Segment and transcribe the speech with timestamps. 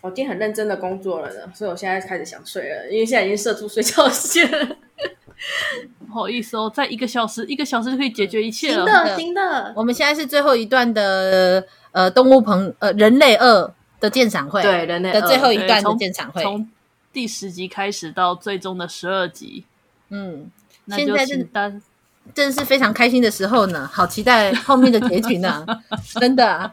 [0.00, 4.76] 我今天很认真的工作了呢，所以我现在开始想睡了，因为现在已经射出睡觉的时间了。
[5.98, 8.84] 不好意思哦，在一个小时，一个小时就可以解决一切了。
[8.84, 9.72] 行的，行的。
[9.76, 16.68] 我们现在是最后一段的呃动物朋呃人类二的鉴赏会，对人类的最后一段的鉴赏会，从
[17.12, 19.64] 第十集开始到最终的十二集。
[20.10, 20.50] 嗯，
[20.86, 21.80] 那就现在
[22.28, 22.34] 是单。
[22.34, 25.66] 正是非常开心的时候呢，好期待后面的结局呢，
[26.20, 26.70] 真的，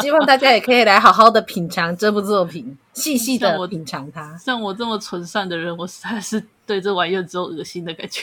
[0.00, 4.36] 希望大家也可以来好好的品尝这部作品，细细的品尝它。
[4.38, 8.22] 像我，像我这么纯善的人，我实在是对这玩意儿只有恶心的感觉。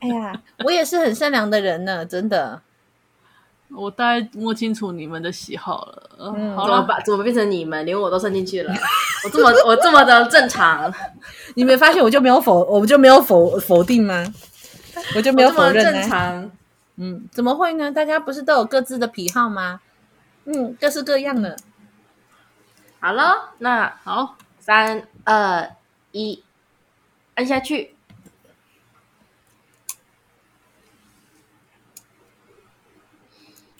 [0.00, 2.60] 哎呀，我也是很善良的人呢，真的。
[3.72, 6.10] 我大概摸清楚你们的喜好了。
[6.18, 8.74] 嗯，好了，怎么把怎么变成你们，连我都算进去了？
[9.24, 10.92] 我这么我这么的正常，
[11.54, 14.26] 你没发现我就没有否，我就没有否否定吗？
[15.16, 16.50] 我就没有否认常，
[16.96, 17.90] 嗯，怎么会呢？
[17.90, 19.80] 大家不是都有各自的癖好吗？
[20.44, 21.56] 嗯，各式各样的。
[23.00, 25.76] 好了，那好，三二
[26.12, 26.42] 一，
[27.34, 27.94] 按下去。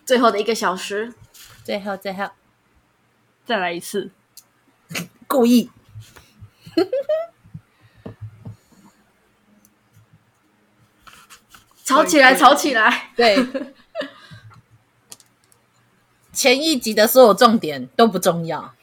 [0.04, 1.14] 最后的一个小时，
[1.62, 2.30] 最后最后，
[3.46, 4.10] 再来一次，
[5.28, 5.70] 故意。
[11.84, 13.10] 吵起来，吵起来！
[13.16, 13.46] 对，
[16.32, 18.74] 前一集的所有重点都不重要，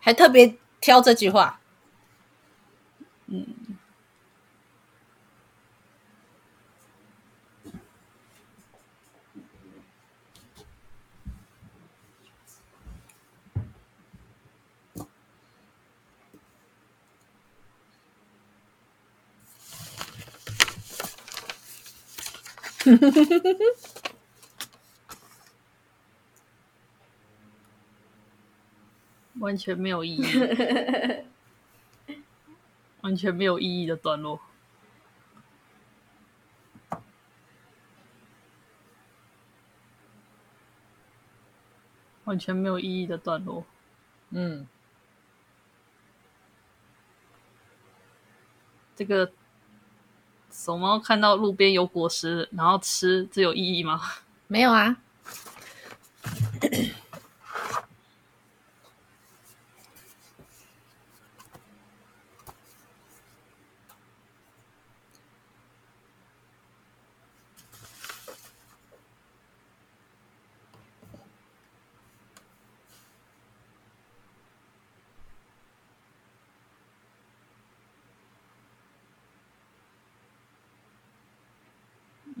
[0.00, 1.60] 还特别挑这句话。
[3.26, 3.67] 嗯。
[29.38, 30.22] 完全没有意义，
[33.02, 34.40] 完全没有意义的段落，
[42.24, 43.64] 完全没有意义的段落。
[44.30, 44.66] 嗯，
[48.96, 49.32] 这个。
[50.60, 54.00] 熊猫看到路边有果实，然后吃，这有意义吗？
[54.48, 54.96] 没有啊。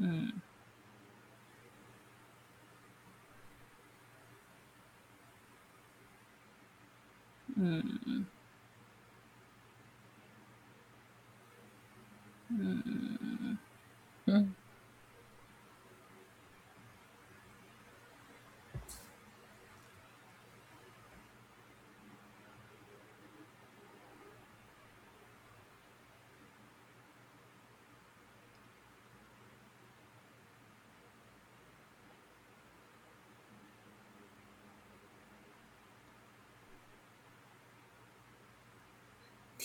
[0.00, 0.32] 嗯，
[7.58, 8.26] 嗯嗯
[12.50, 13.58] 嗯嗯
[14.26, 14.54] 嗯。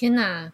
[0.04, 0.52] 天哪！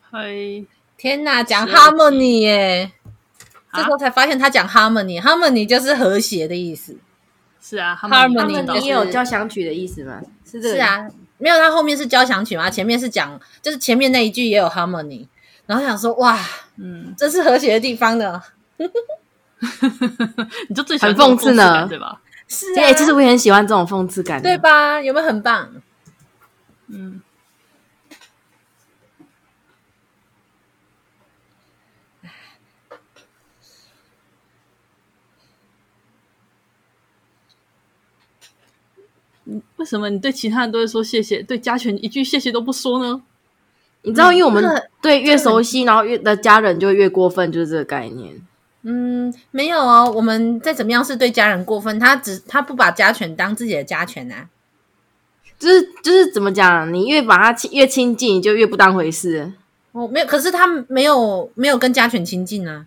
[0.00, 0.64] 嗨，
[0.96, 2.92] 天哪，讲 harmony 耶！
[3.72, 6.96] 啊、这时候才发现他讲 harmony，harmony 就是和谐的意思。
[7.60, 10.20] 是啊，harmony 你也有交响曲的意思吗？
[10.48, 10.74] 是这个？
[10.76, 15.26] 是啊，没有，他后面是交响曲嘛，前面是讲，就是前面那一句也有 harmony，
[15.66, 16.38] 然后想说，哇，
[16.76, 18.40] 嗯，这是和谐的地方的。
[20.68, 22.20] 你就最喜欢讽刺呢，对吧？
[22.48, 25.00] 是、啊，对，其实我也很喜欢这种讽刺感，对吧？
[25.00, 25.70] 有没有很棒？
[26.88, 27.20] 嗯。
[39.76, 43.22] 为什么你对其他人都会说谢谢，对家犬一句谢谢都不说呢？
[44.02, 44.62] 你知道，因为我们
[45.00, 48.46] 对越熟悉，然后越的家人就越过分，就是这个概念。
[48.90, 54.48] 嗯，没有哦，我们再怎么样是对家人过分，他只他不把家犬当自己的家犬啊，
[55.58, 59.52] 就是就是怎么讲，你越把它亲越亲近，你就越不当回事。
[59.92, 62.86] 我、哦、没有，可是他没有没有跟家犬亲近啊，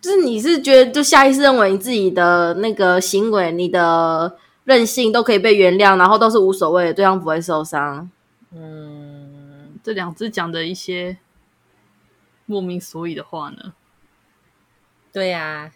[0.00, 8.10] 就是你是觉得就下意识认为你自己的那个行为，你的任性都可以被原谅，然后都是无所谓的，对方不会受伤。
[8.52, 11.18] 嗯，这两只讲的一些
[12.46, 13.74] 莫名所以的话呢？
[15.12, 15.70] 对呀、啊，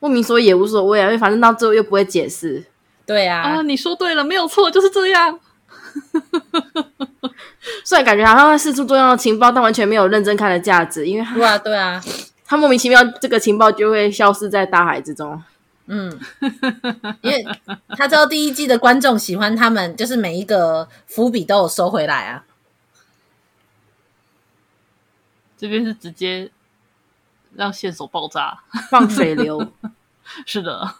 [0.00, 2.64] 莫名所以也无所谓啊，因为反正到最后又不会解释。
[3.06, 5.38] 对呀、啊，啊，你说对了，没有错，就是这样。
[7.84, 12.02] 虽然感觉好像在四处重要的情报，但完全没有认真看的价值，因为对啊，对啊，
[12.44, 15.42] 他莫名其妙这个情报就会消失在大海之中。
[15.86, 16.18] 嗯，
[17.20, 17.44] 因为
[17.90, 22.44] 他知道第一季的观众喜欢他们，就是每一个伏笔都有收回来啊。
[25.58, 26.50] 这边是直接
[27.56, 29.72] 让线索爆炸， 放水流。
[30.46, 30.94] 是的。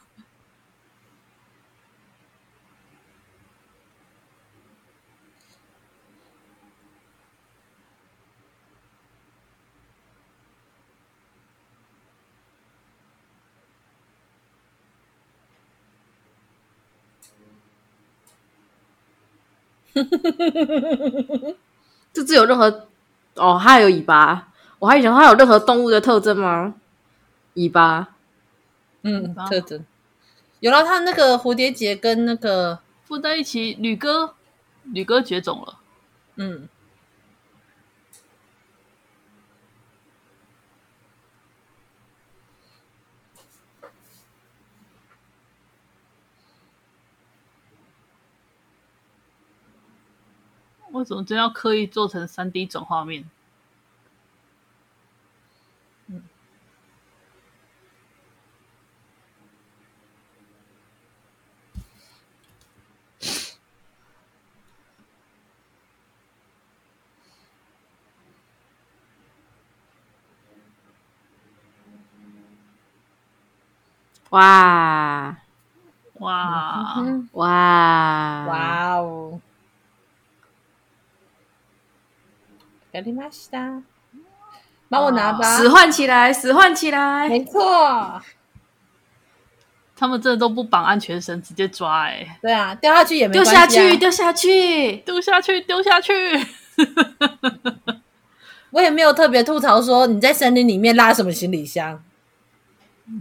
[22.13, 22.89] 这只有任何
[23.35, 24.54] 哦，它还有尾巴。
[24.85, 26.75] 我还想它有任何动物的特征吗？
[27.55, 28.17] 尾巴，
[29.01, 29.83] 嗯，特征
[30.61, 30.85] 有了。
[30.85, 34.35] 它那个蝴蝶结跟那个附在一起，吕哥，
[34.83, 35.79] 吕哥绝种了。
[36.37, 36.69] 嗯。
[50.91, 53.25] 为什么真要刻意做成三 D 转画面？
[74.35, 75.37] 哇。
[76.15, 77.05] 哇。
[77.33, 78.95] 哇哇。
[78.97, 79.41] 哦！
[84.89, 85.57] 帮我拿吧！
[85.57, 87.29] 使唤起来，使唤起来！
[87.29, 88.23] 没错，
[89.97, 92.39] 他们真的都不绑安全绳，直接抓哎、欸！
[92.41, 96.13] 对啊，掉下去也没关系、啊、丢下去，丢下去，丢下去，丢下去！
[98.71, 102.01] 我也没有特别吐槽说你在森林里面拉什么行李箱，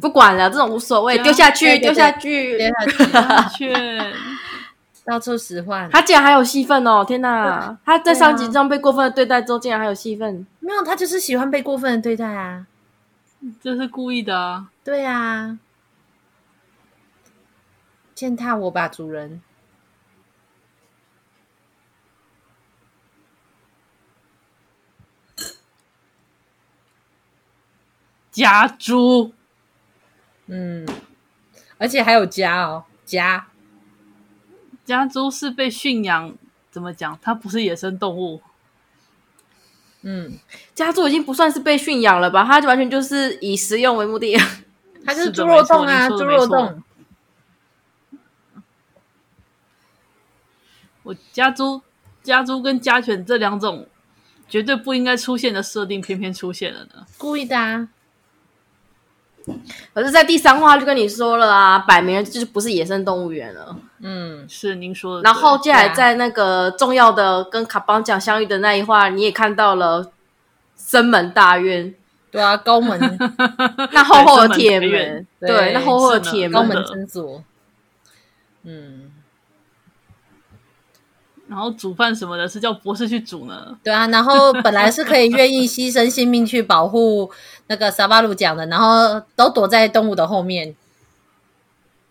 [0.02, 2.68] 不管了，这种无所谓，丢下去，丢下去，丢
[3.12, 3.74] 下去。
[5.06, 7.04] 到处使唤，他竟然还有戏份哦！
[7.04, 10.48] 天哪，他在上集这样被过分的对待之后，竟然还有戏份？
[10.62, 12.66] 没有，他就是喜欢被过分的对待啊！
[13.62, 14.68] 这是故意的啊！
[14.82, 15.60] 对啊，
[18.16, 19.42] 践踏我吧，主人！
[28.32, 29.34] 家猪，
[30.48, 30.88] 嗯，
[31.78, 33.48] 而且还有家哦，家。
[34.86, 36.36] 家猪是被驯养，
[36.70, 37.18] 怎么讲？
[37.22, 38.42] 它不是野生动物。
[40.02, 40.38] 嗯，
[40.76, 42.44] 家猪已经不算是被驯养了吧？
[42.44, 44.36] 它就完全就是以食用为目的。
[45.06, 46.84] 它就是猪肉冻啊，猪肉冻。
[51.04, 51.82] 我家猪、
[52.22, 53.88] 家猪跟家犬这两种
[54.50, 57.06] 绝对不应该出现的设定，偏偏出现了呢？
[57.18, 57.88] 故意的啊！
[59.94, 63.76] 可是，在第三话就跟你说了啊，摆明了就是不是野生动物园了。
[64.02, 65.24] 嗯，是您说的。
[65.24, 70.12] 然后接下来在那个重要的跟卡邦讲相遇的那一话，你也看到了
[70.78, 71.94] 深门大院。
[72.32, 73.00] 对啊，高门
[73.94, 77.44] 那厚厚的铁门，对，那厚厚的铁门，高门真锁。
[78.64, 79.13] 嗯。
[81.48, 83.78] 然后煮饭什么的，是叫博士去煮呢？
[83.84, 87.30] 对啊，然后本来是可以愿意牺牲性命去保护
[87.68, 90.76] 那个沙巴鲁讲的，然后都躲在动物的后面。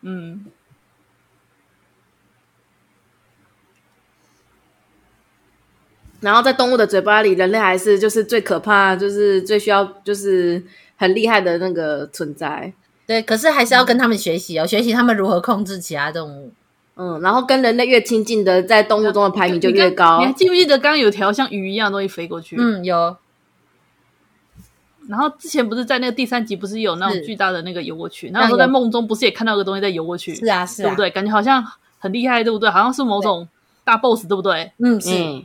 [0.03, 0.45] 嗯。
[6.21, 10.62] 然后在动物的嘴巴里，人类还是就是最可怕，就是最需要，就是
[10.97, 12.73] 很厉害的那个存在。
[13.07, 16.53] 对，可是还是要跟他们学习哦，学习他们如何控制其他动物。
[16.95, 20.19] 嗯，然后跟人类越亲近的，在动物中的排名就越高。
[20.21, 22.57] 你还记不记得刚刚有条像鱼一样的东西飞过去？
[22.59, 23.17] 嗯，有。
[25.09, 28.29] 然后之前不是在那个第三集，不是有那种巨大的那个游过去？
[28.29, 30.35] 然后说在梦中不是也看到个东西在游过去？
[30.35, 31.11] 是啊，是啊，对不对？
[31.11, 31.67] 感觉好像
[31.99, 32.71] 很厉害，对不对？
[32.71, 33.49] 好像是某种
[33.85, 34.73] 大 boss，对不对？
[34.79, 35.43] 嗯，是。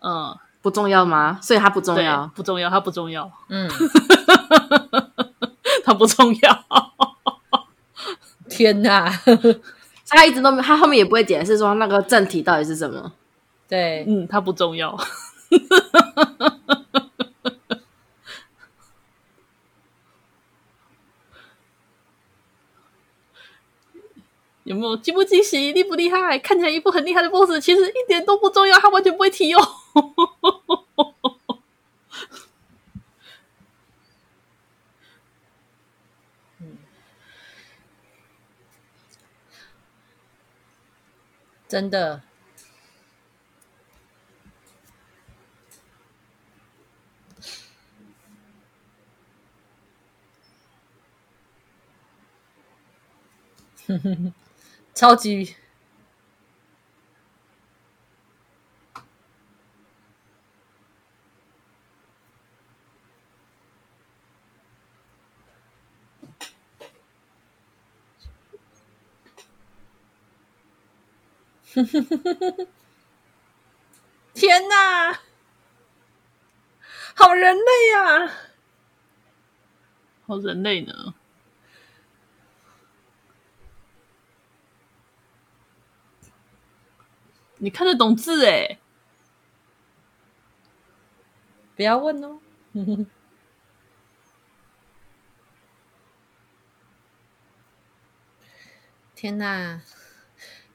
[0.00, 1.38] 嗯，不重要吗？
[1.40, 3.30] 所以它不重要，不重要，它不重要。
[3.48, 3.70] 嗯，
[5.84, 6.64] 它不重要。
[8.48, 9.12] 天哪！
[10.08, 13.12] 他一直都没，他后面也不会解释说那个正题到底是什么。
[13.68, 14.98] 对，嗯，他不重要。
[24.64, 26.38] 有没有惊不惊喜，厉不厉害？
[26.38, 29.60] 看起来一副很厉害的 BOSS，其实一点都不重要，他完全不会提哦。
[41.68, 42.22] 真的。
[54.94, 55.54] 超级！
[74.34, 75.20] 天哪，
[77.14, 78.32] 好人类呀！
[80.26, 81.14] 好人类呢？
[87.58, 88.78] 你看得懂字哎？
[91.74, 92.38] 不要问哦！
[99.14, 99.80] 天哪，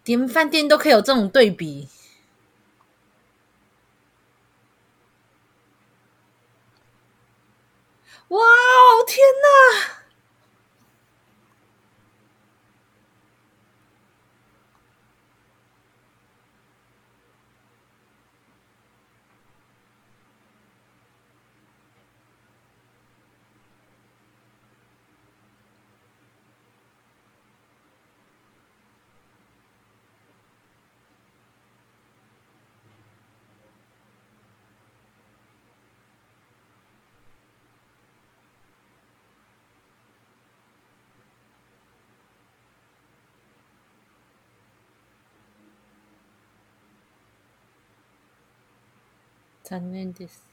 [0.05, 1.87] 连饭店都可以有这种对比！
[8.27, 10.02] 哇哦，天哪！
[49.73, 50.52] 残念です。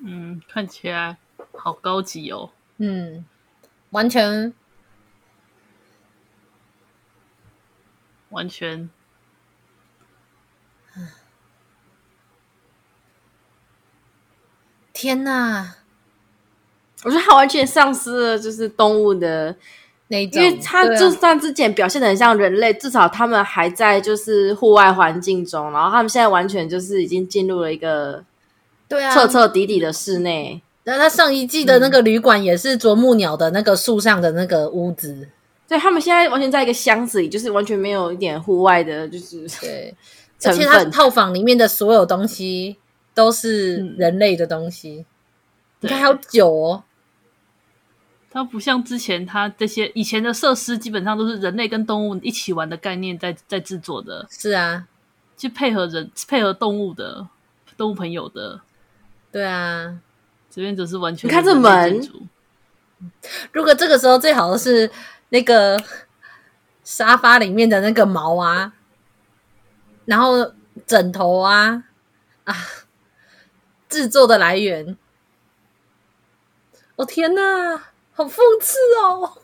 [0.00, 1.18] 嗯，看起来
[1.54, 2.50] 好高级哦。
[2.78, 3.24] 嗯，
[3.90, 4.54] 完全，
[8.30, 8.88] 完全。
[14.92, 15.76] 天哪！
[17.04, 19.54] 我觉得他完全丧失了就是动物的
[20.08, 28.24] 那种，因为他就算之前表现的很像人类，啊、至少他们还在就是户外环境中，然后他们现在完全就是已经进入了一个。
[28.88, 30.62] 对啊，彻彻底底的室内。
[30.82, 35.28] 然后他上一季的那个旅馆也是啄木鸟的那个树上的那个屋子。
[35.68, 39.94] 对，他们现在完全在一个箱子里，就是完全没有一点户外的，就是对。
[40.46, 42.78] 而且他套房里面的所有东西
[43.12, 45.04] 都是人类的东西。
[45.04, 45.04] 嗯、
[45.80, 46.84] 你看，还有酒哦。
[48.38, 54.24] 它不像之前，它这些以前的设施基本上都是人类跟动物一起玩的概念在在制作的。
[54.30, 54.86] 是啊，
[55.36, 57.26] 去配合人配合动物的
[57.76, 58.60] 动物朋友的。
[59.32, 59.98] 对啊，
[60.48, 61.28] 这边只是完全。
[61.28, 62.00] 你看这门，
[63.50, 64.88] 如果这个时候最好的是
[65.30, 65.76] 那个
[66.84, 68.72] 沙发里面的那个毛啊，
[70.04, 70.52] 然后
[70.86, 71.82] 枕头啊
[72.44, 72.54] 啊，
[73.88, 74.96] 制作的来源。
[76.94, 77.87] 哦天哪，
[78.18, 79.38] 好讽刺哦！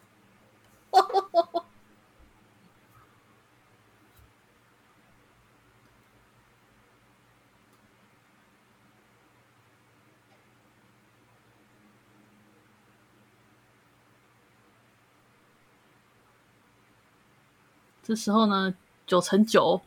[18.03, 18.75] 这时候呢，
[19.07, 19.81] 九乘九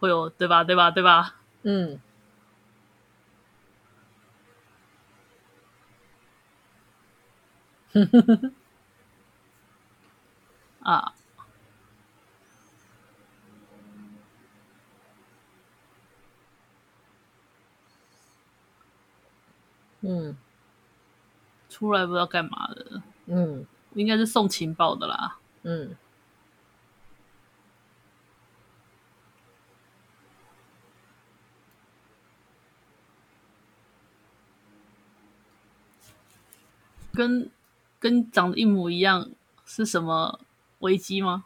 [0.00, 0.62] 会有，对吧？
[0.62, 0.90] 对吧？
[0.90, 1.36] 对吧？
[1.62, 1.98] 嗯。
[8.06, 8.52] 呵呵呵。
[10.82, 11.14] 啊。
[20.00, 20.36] 嗯。
[21.68, 23.02] 出来不知道干嘛的。
[23.26, 23.64] 嗯，
[23.94, 25.38] 应该是送情报的啦。
[25.62, 25.96] 嗯。
[37.12, 37.50] 跟。
[37.98, 39.30] 跟长得一模一样
[39.64, 40.40] 是什么
[40.80, 41.44] 危机吗？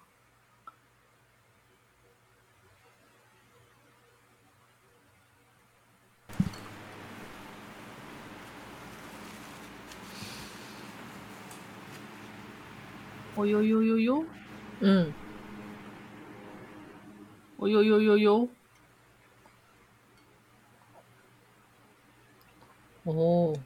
[13.34, 14.24] 哦呦呦呦呦，
[14.80, 15.10] 嗯，
[17.56, 18.48] 哦呦呦呦呦，
[23.04, 23.58] 哦，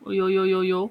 [0.00, 0.90] 哦呦呦呦呦，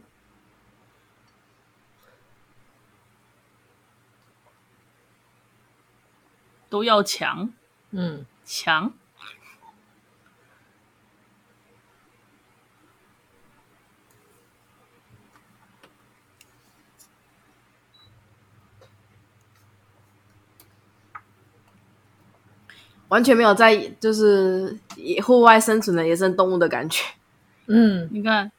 [6.70, 7.52] 都要强，
[7.92, 8.94] 嗯，强。
[23.10, 24.78] 完全没有在就是
[25.26, 27.02] 户外生存的野生动物的感觉。
[27.68, 28.52] 嗯，你看，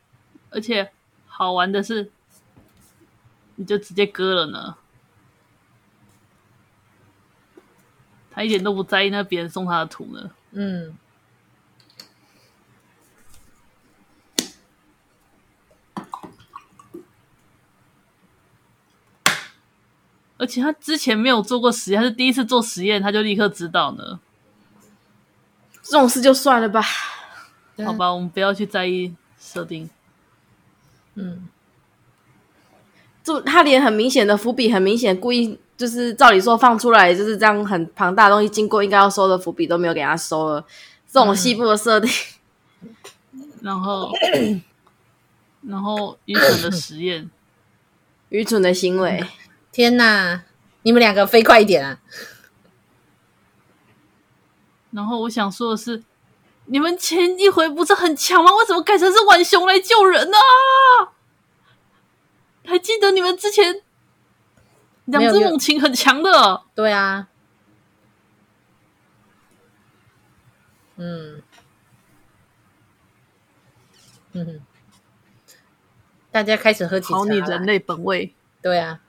[0.50, 0.90] 而且
[1.26, 2.10] 好玩的是，
[3.56, 4.76] 你就直接割了呢。
[8.30, 10.30] 他一点都不在意那别人送他的图呢。
[10.52, 10.96] 嗯，
[20.36, 24.20] 而且他之前没有做过实验，他是第一次做实验，他就立刻知道呢。
[25.82, 26.80] 这种事就算了吧，
[27.84, 29.90] 好吧，我们不要去在意设定。
[31.18, 31.48] 嗯，
[33.24, 40.64] 就他连很明显的伏笔，很明显故意就是照理说放出来就是这样很庞大的东西，经过应该要收的伏笔都没有给他收了，
[41.10, 42.10] 这种细部的设定，
[43.32, 44.12] 嗯、然后
[45.62, 47.28] 然后愚蠢的实验，
[48.28, 49.24] 愚蠢的行为，
[49.72, 50.44] 天哪！
[50.82, 52.00] 你们两个飞快一点啊！
[54.92, 56.02] 然后我想说的是，
[56.70, 58.54] 你们前一回不是很强吗？
[58.54, 60.36] 为什么改成是浣熊来救人呢？
[60.36, 61.12] 啊？
[62.66, 63.82] 还记得你们之前
[65.06, 66.62] 两只猛禽很强的？
[66.74, 67.28] 对啊，
[70.96, 71.42] 嗯，
[74.32, 74.60] 嗯，
[76.30, 79.00] 大家开始喝起茶，好你人类本位，对啊。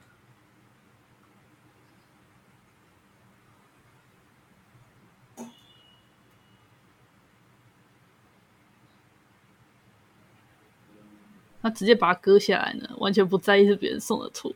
[11.61, 14.55] 他直接把它割下来呢，完全不在意是别人送的图。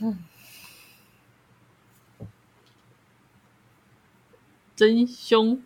[0.00, 0.02] 嗯、
[4.76, 5.62] 真凶，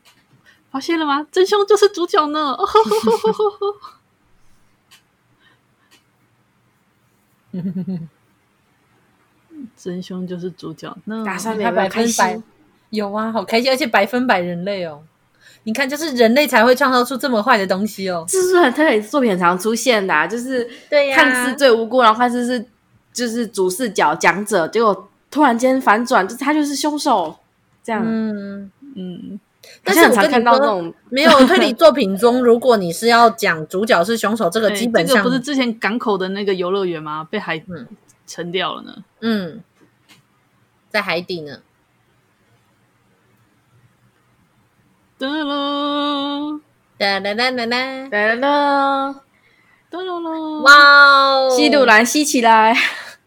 [0.71, 1.27] 发现了吗？
[1.33, 2.57] 真凶就是主角呢。
[9.83, 12.39] 真凶就是主角，那打算他百分百
[12.91, 15.01] 有啊，好开心，而且百分百人类哦。
[15.63, 18.25] 你看，就是人类才会创造出这么坏的东西哦。
[18.29, 22.65] 这是很特别作品很常出现的，啊，就是对呀，看似最无辜，然后看似是
[23.13, 27.37] 就是主视角讲者，结果突然间反转，就是他就是凶手，
[27.83, 28.03] 这样。
[28.05, 29.41] 嗯嗯。
[29.85, 37.23] 但是我跟看到这种没有推理作品中，如果你是要讲主角是凶手，这个基本上、欸这个、不是之前港口的那个游乐园吗？
[37.31, 37.63] 被海
[38.27, 38.97] 沉掉了呢。
[39.21, 39.61] 嗯。
[40.91, 41.63] 在海底呢。
[45.17, 46.61] 哒啦
[46.99, 49.23] 哒啦啦啦啦哒啦
[49.91, 50.63] 哒啦啦！
[50.63, 51.51] 哇哦！
[51.51, 52.75] 吸鲁兰吸起来，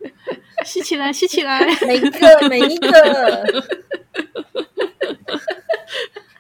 [0.66, 2.90] 吸起来，吸起来，每一个每一个，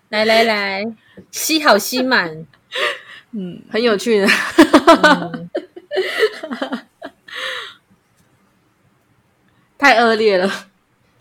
[0.09, 0.85] 来来来，
[1.31, 2.47] 吸好吸满，
[3.31, 4.27] 嗯，很有趣的。
[5.03, 5.49] 嗯、
[9.77, 10.49] 太恶劣了。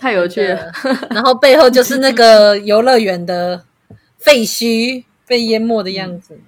[0.03, 0.73] 太有趣了，
[1.11, 3.65] 然后背后就是那个游乐园的
[4.19, 6.41] 废墟被淹没的样子。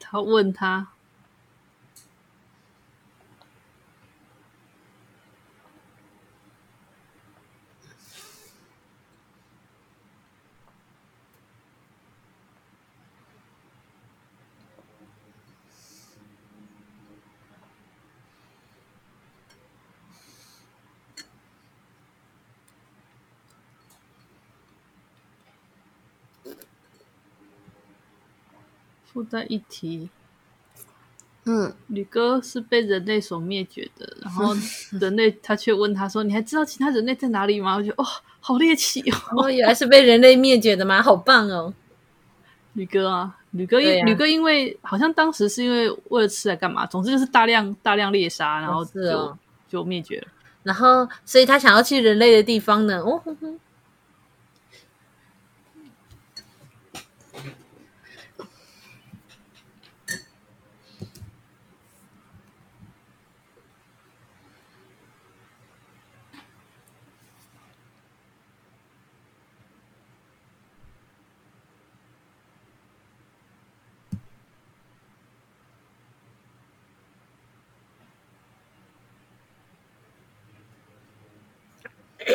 [0.00, 0.88] 他问他。
[29.18, 30.08] 附带一提，
[31.44, 34.54] 嗯，吕哥是被人类所灭绝的， 然后
[34.92, 38.06] 人类他却问他说：“你还知道其他人类在哪里吗？”我觉得哦，
[38.38, 41.02] 好猎奇哦，哦，原来是被人类灭绝的吗？
[41.02, 41.74] 好棒哦！
[42.74, 46.86] 吕哥啊，吕哥因吕哥因为好像当时是因为为了吃来干嘛？
[46.86, 49.36] 总之就是大量大量猎杀，然后就、哦、
[49.68, 50.28] 就灭绝了。
[50.62, 53.00] 然后，所以他想要去人类的地方呢？
[53.02, 53.58] 哦哼哼。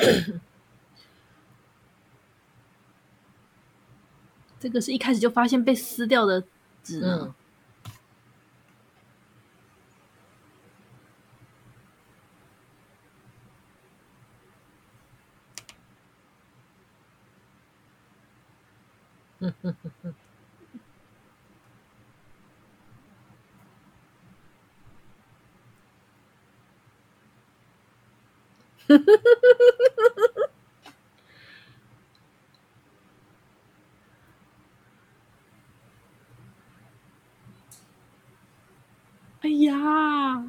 [4.59, 6.43] 这个是一开始就发现被撕掉的
[6.83, 7.35] 纸呢。
[19.39, 20.15] 嗯嗯嗯嗯。
[39.41, 40.43] 哎 呀，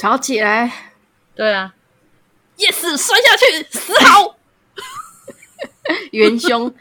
[0.00, 0.94] 吵起来！
[1.34, 1.74] 对啊
[2.56, 4.38] ，yes，摔下去，死好，
[6.12, 6.74] 元凶。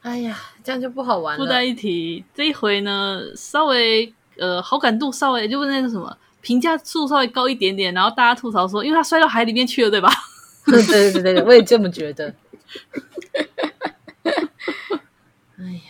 [0.00, 1.44] 哎呀，这样就不好玩了。
[1.44, 10.10] 附带一提，这一回呢，稍微呃好感度稍微就是那个什么评价数稍微高一点点，然后大家吐槽说，因为他摔到海里面去了，对吧？
[10.64, 12.34] 对对对对，我也这么觉得。
[15.58, 15.82] 哎呀，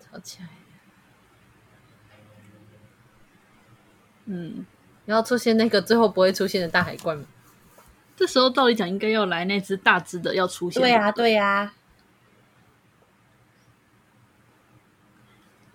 [0.00, 0.50] 吵起来了！
[4.34, 4.64] 嗯，
[5.04, 7.22] 然后出现那个最后不会出现的大海怪吗？
[8.16, 10.80] 这时候照理讲应该要来那只大只的要出现。
[10.80, 11.74] 对呀、啊，对呀、啊。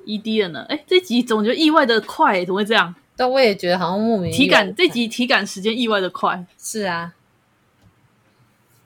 [0.05, 0.65] ED 了呢？
[0.69, 2.95] 哎，这集总觉得意外的快，怎么会这样？
[3.15, 6.45] 但我也觉得好像莫名体感这集体感时间意外的快。
[6.57, 7.13] 是啊，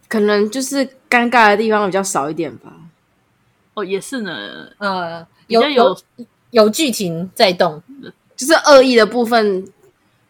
[0.07, 2.73] 可能就是尴尬的地方比较少一点吧。
[3.75, 4.69] 哦，也是呢。
[4.79, 5.97] 呃，有有
[6.49, 7.83] 有剧情在动，
[8.41, 9.63] 就是恶意的部分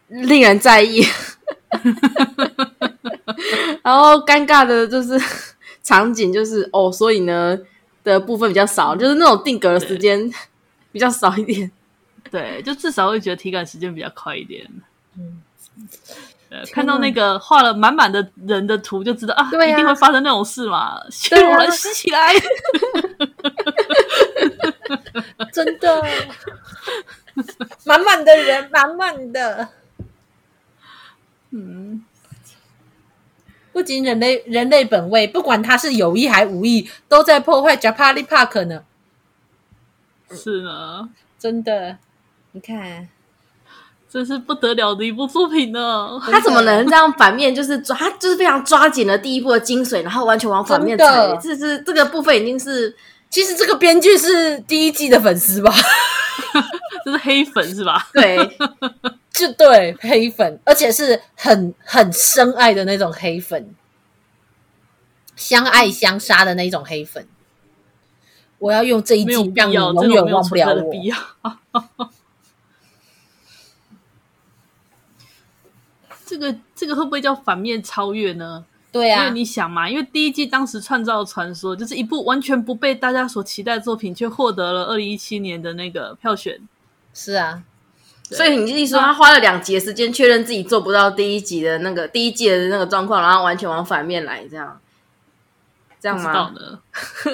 [0.08, 1.02] 令人在意。
[3.82, 5.18] 然后尴尬的就是
[5.82, 7.58] 场景，就是哦，所以呢
[8.04, 10.30] 的部分比较少，就是那种定格的时间
[10.92, 11.72] 比较少一点。
[12.30, 14.66] 对，就至少会觉得体感时间比较快一点。
[15.16, 15.40] 嗯，
[16.70, 21.00] 看到那个画了满满的人的图，就知道啊，啊，一定会发生那种事嘛。
[21.10, 22.34] 血我人吸起来，
[25.50, 26.04] 真的，
[27.84, 29.68] 满满的人，满满的。
[31.50, 32.04] 嗯。
[33.72, 38.82] 不仅人类人类本位，不管他是有意还无意，都在破坏 Japali Park 呢。
[40.30, 41.96] 是呢，真的。
[42.52, 43.08] 你看，
[44.10, 46.20] 这是不得了的一部作品呢。
[46.30, 47.54] 他怎么能这样反面？
[47.54, 51.34] 就是抓，他就是非常抓紧了第一部的精髓，然后完全往反面踩。
[51.42, 52.94] 这是这个部分已经是，
[53.30, 55.72] 其实这个编剧是第一季的粉丝吧？
[57.04, 58.08] 这是黑粉是吧？
[58.12, 58.58] 对。
[59.32, 63.74] 就对黑粉，而且是很很深爱的那种黑粉，
[65.34, 67.26] 相爱相杀的那种黑粉。
[68.58, 72.10] 我要用这一季让你永远忘不了我。
[76.26, 78.66] 这个这个会不会叫反面超越呢？
[78.92, 86.60] 对啊，因为你想嘛，因为第一季当时创造传说就是一部完全不被大家所期待的作品，却获得了二零一七年的那个票选。
[87.12, 87.62] 是啊。
[88.30, 94.80] 所以你就是说，他花了两集的时间确认自己做不到第一集的那个第一季的那个状况，然后完全往反面来，这样，
[96.00, 96.54] 这样吗？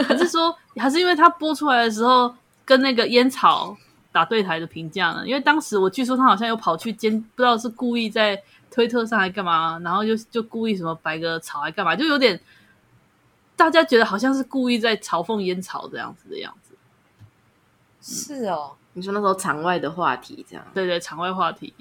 [0.09, 3.77] 还是说， 还是因为他播出来的时候跟那个烟草
[4.11, 5.23] 打对台的评价呢？
[5.25, 12.41] 因为当时我据说他好像又跑去监，不知道是故意在推特上来干嘛，然后就就故意什么摆个草来干嘛，就有点
[13.55, 16.68] 大家觉得好像是故意在嘲讽烟草这样子的样子。
[18.03, 18.73] 是哦。
[18.95, 21.73] 你说那时候场外的话题这样，对对，场外话题。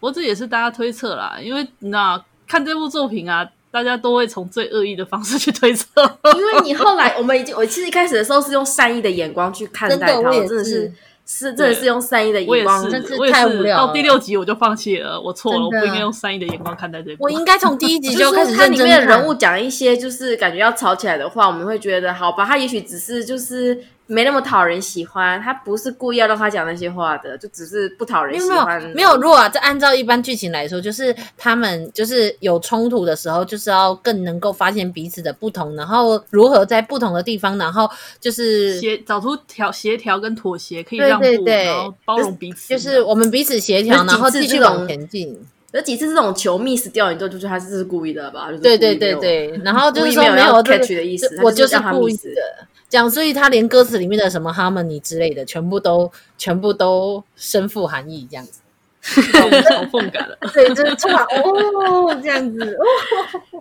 [0.00, 2.18] 不过这也是大家推测啦，因为那
[2.48, 6.02] 看这部作品啊，大家都会从最恶意的方式去推测。
[6.36, 10.92] 因为你后来我们已经，我其实一开始的时候是用善意的眼光去看待它，真的，真的是
[11.26, 13.86] 是真的是用善意的眼光，真是太无聊。
[13.86, 17.24] 到第六集我就放弃了，我错了，我不应该用善意的眼光看待这部。
[17.24, 18.70] 我应该从第一集 就开始认真看。
[18.70, 23.84] 它里面的人物讲一些就是感觉要吵起来的话，我们会觉得好吧，他也许只是就是。
[24.12, 28.80] 没那么讨人喜欢，他不是故意要让他讲那些话的，就只是不讨人喜欢。
[28.82, 29.16] 没有，没有。
[29.16, 42.68] 如果这按照一般剧情来说，就是他们就是有冲突的时候，就是要更能够发现彼此的不同，然后如何在不同的地方，然后就是协找出调协调跟妥协，可以让步，对对对，然后包容彼此。
[42.68, 45.38] 就是我们彼此协调，然后继续往前进。
[45.72, 48.48] 有几次这种球 miss 掉，你都就觉得他是故意的吧？
[48.50, 52.66] 就是、对对对对， 然后就是说没有 catch 的意思，我就是故意的。
[52.88, 58.60] 讲，所以他连歌词里面的什么 harmony 之类的，全部都全部都深富含义，这样子，
[59.02, 60.36] 嘲讽感了。
[60.52, 62.76] 对，就是错哦，这样子。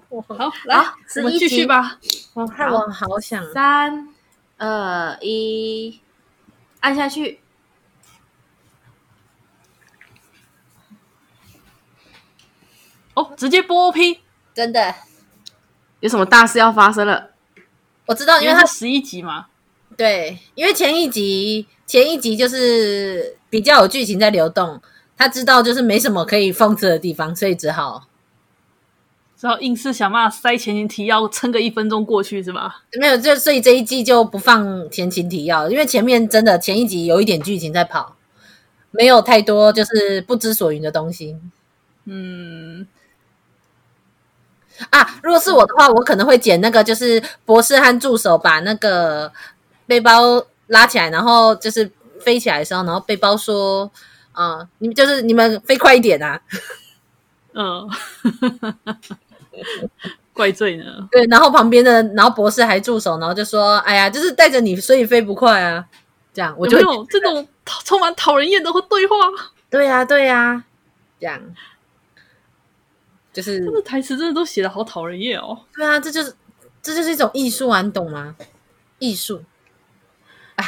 [0.10, 0.84] 哦、 好，来，
[1.15, 1.97] 我们继续吧。
[2.34, 4.10] 我看我好想三
[4.58, 6.02] 二一，
[6.82, 7.39] 按下去。
[13.22, 14.20] 哦，直接播 OP，
[14.54, 14.94] 真的？
[16.00, 17.30] 有什么大事要发生了？
[18.08, 19.46] 我知道，因为他十一集嘛。
[19.96, 24.82] 对，因为前一集前一集就是比较有剧情在流动，
[25.16, 28.08] 他知道就是没什么可以讽刺的地方，所以只好
[29.38, 32.84] 只好硬是想办法塞前情提要，撑个一分钟过去是吧？
[32.94, 38.16] 没有，就所以这一季就不放前情提要，因为前面真的前一集有一点剧情在跑，
[38.90, 41.38] 没有太多就是不知所云的东西。
[42.06, 42.88] 嗯。
[44.89, 49.32] 啊，如果是我的话，我可能会捡那个，就是博士和助手把那个
[49.86, 51.89] 背包拉起来，然后就是
[52.20, 53.89] 飞起来的时候，然后背包说
[54.34, 56.39] ：“啊、呃，你们就是你们飞快一点啊！”
[57.54, 57.89] 嗯，
[60.34, 60.86] 怪罪呢？
[61.12, 65.86] 对，然后旁边的，然后博士还助手，然后就说：“哎呀，就是带着你，所以飞不快啊。”
[66.34, 67.46] 这样，我就有，有这种
[67.84, 69.15] 充满讨人厌的对话。
[69.70, 70.63] 对呀、啊，对呀、啊，
[71.20, 71.39] 这样。
[73.34, 75.65] 就是他的台词真的都写的好讨人厌哦。
[75.74, 76.36] 对啊，这就是
[76.82, 78.36] 这就是一种艺术啊，你懂吗？
[79.00, 79.44] 艺术
[80.56, 80.65] 啊，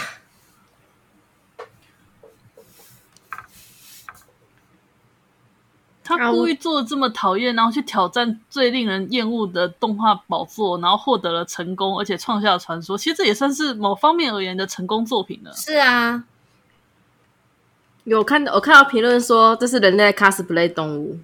[6.03, 12.97] 他故意做的这么讨厌，然后去挑战最令人厌恶的动画宝座，然后获得了成功，而且创下了传说。
[12.97, 15.51] 其实这也算是某方面而言的成功作品了。
[15.53, 16.23] 是啊，
[18.05, 21.19] 有看到我看到评论说这是人类 cosplay 动物。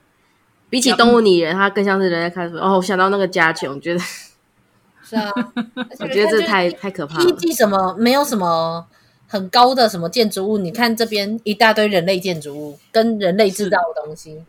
[0.69, 2.47] 比起动物拟人，它更像是人在看。
[2.53, 3.99] 哦，我想到那个家禽，我觉得
[5.03, 5.31] 是啊，
[5.99, 7.37] 我觉得这太太可怕了。
[7.57, 8.85] 什么没有什么
[9.27, 14.43] 很高的什么建筑物，你看这边一大堆人类建筑物，跟人类制造的东西，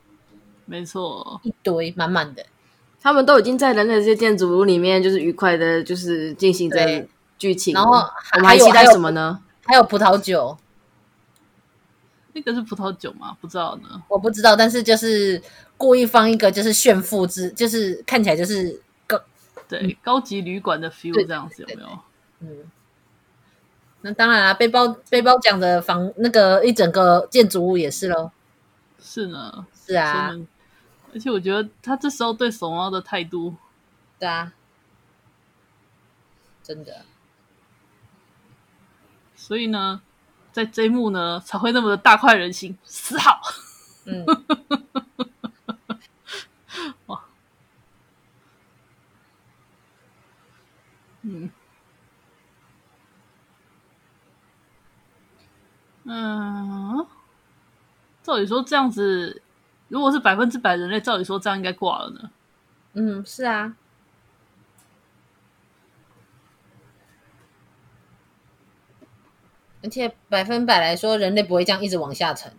[0.67, 2.45] 没错，一堆满满的。
[3.01, 7.07] 他们都已经在人类这些建筑物里面，就是愉快的，就是进行着
[7.39, 7.73] 剧情。
[7.73, 7.93] 然后
[8.35, 9.41] 我们还期待什么呢？
[9.65, 10.59] 还有葡萄酒，
[12.35, 13.35] 那个是葡萄酒吗？
[13.41, 15.41] 不知道呢，我不知道，但是就是。
[15.81, 19.19] 故意放一个就是炫富之，就是看起来就是高
[19.67, 21.99] 对、嗯、高级旅馆的 feel 这样子有没有？
[22.41, 22.71] 嗯，
[24.03, 28.31] 那当然啦，背包背包讲的房那个一整个建筑物也是喽。
[28.99, 30.37] 是呢，是啊，
[31.15, 33.55] 而且我觉得他这时候对熊猫的态度，
[34.19, 34.53] 对啊，
[36.63, 37.07] 真的，
[39.35, 40.03] 所以呢，
[40.53, 43.41] 在这一幕呢才会那么的大快人心，死好，
[44.05, 44.27] 嗯。
[51.23, 51.51] 嗯，
[56.05, 57.07] 嗯，
[58.23, 59.43] 照理说这样子，
[59.89, 62.31] 如果是百分之百人类，照理说这样应该挂了呢。
[62.95, 63.77] 嗯，是啊，
[69.83, 72.53] 而且百分百来说，人类不会这样一直往下沉。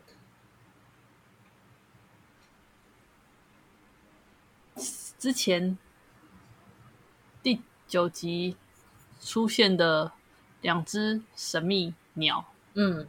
[5.18, 5.78] 之前。
[7.92, 8.56] 九集
[9.20, 10.14] 出现的
[10.62, 13.06] 两只神秘鸟，嗯，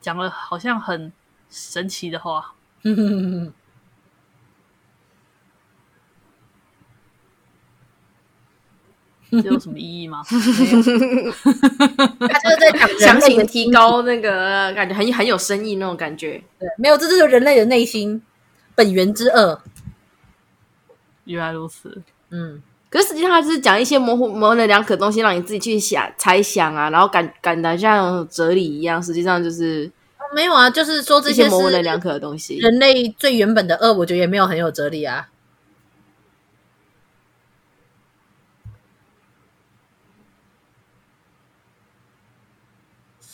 [0.00, 1.12] 讲了好像很
[1.48, 2.92] 神奇的话， 这
[9.42, 10.24] 有什么意义吗？
[10.26, 10.42] 他就
[12.50, 16.42] 是在讲强行提高那个感觉很，很很有深意那种感觉。
[16.58, 18.20] 对，没有，这就是人类的内心
[18.74, 19.62] 本源之恶。
[21.26, 22.60] 原来如此，嗯。
[22.89, 29.01] 可是实际上，他就是讲一些模糊、模棱两可的东西，让你自己去想、猜想啊，然后感感觉像哲理一样。
[29.03, 29.91] 实际上就是
[30.33, 32.57] 没有啊，就是说这些模棱两可的东西。
[32.59, 35.27] 人类最原本的恶，我觉得也没有很有哲理啊。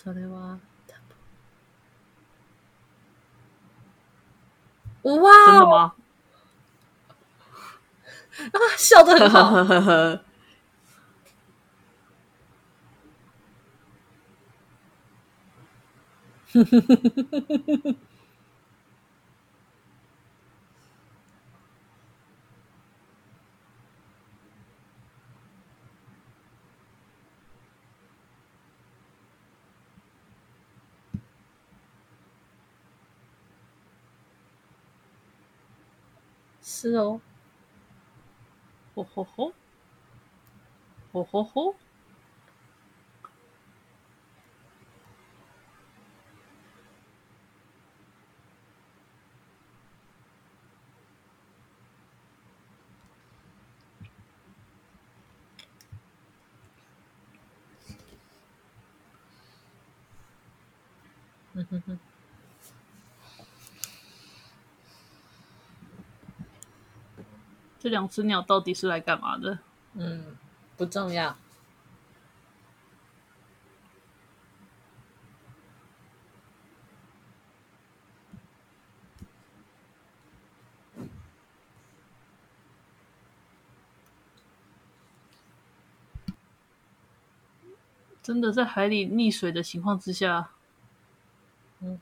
[0.04, 0.58] それは
[5.04, 5.46] 哇！
[5.46, 5.94] 真的吗？
[8.53, 10.19] 啊， 笑得很好。
[36.63, 37.21] 是哦。
[38.97, 39.53] 吼吼吼，
[41.13, 41.75] 吼吼吼。
[61.55, 62.16] 嗯哼哼。
[67.87, 69.61] 这两只鸟到底是来干嘛的？
[69.95, 70.37] 嗯，
[70.77, 71.37] 不重要。
[88.21, 90.51] 真的在海里溺水的情况之下。
[91.79, 92.01] 嗯。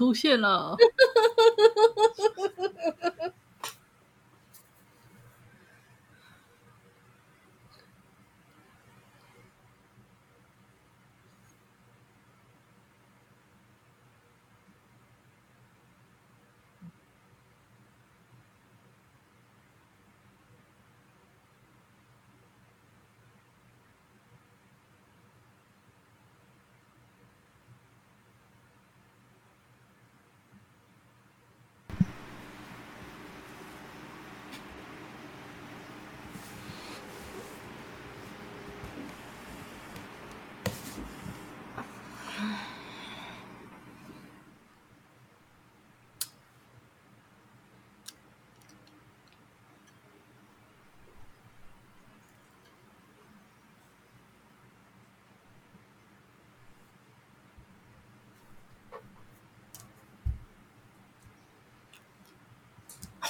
[0.00, 0.74] 出现了。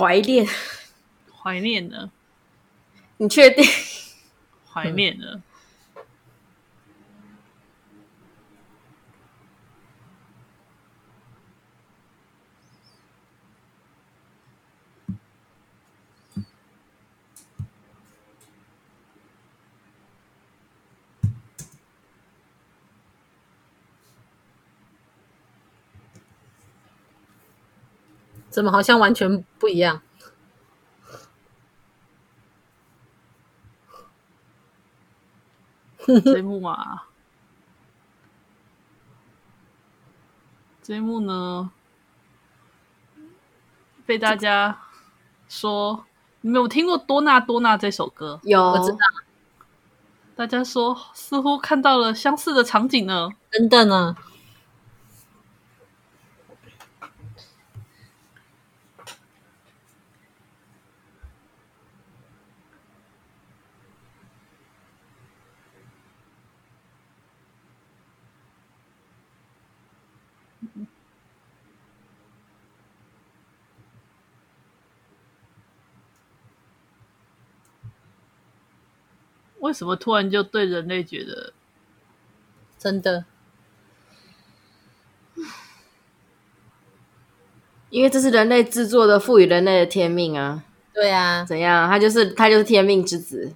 [0.01, 0.47] 怀念，
[1.43, 2.11] 怀念呢？
[3.19, 3.63] 你确定？
[4.73, 5.43] 怀念呢？
[28.61, 30.03] 怎么好像完全不一样？
[36.07, 37.07] 这一幕啊，
[40.83, 41.71] 这一幕呢，
[44.05, 44.79] 被大家
[45.49, 46.05] 说，
[46.43, 48.39] 你没有听过《多纳多纳》这首歌？
[48.43, 48.99] 有，我知道。
[50.37, 53.31] 大家说似乎看到了相似的场景呢。
[53.51, 54.15] 真的呢。
[79.71, 81.53] 为什么突然就对人类觉得
[82.77, 83.25] 真的？
[87.91, 90.65] 因为这是人类制作的，赋予人类的天命啊！
[90.93, 91.89] 对啊，怎样？
[91.89, 93.53] 他就是他就是天命之子。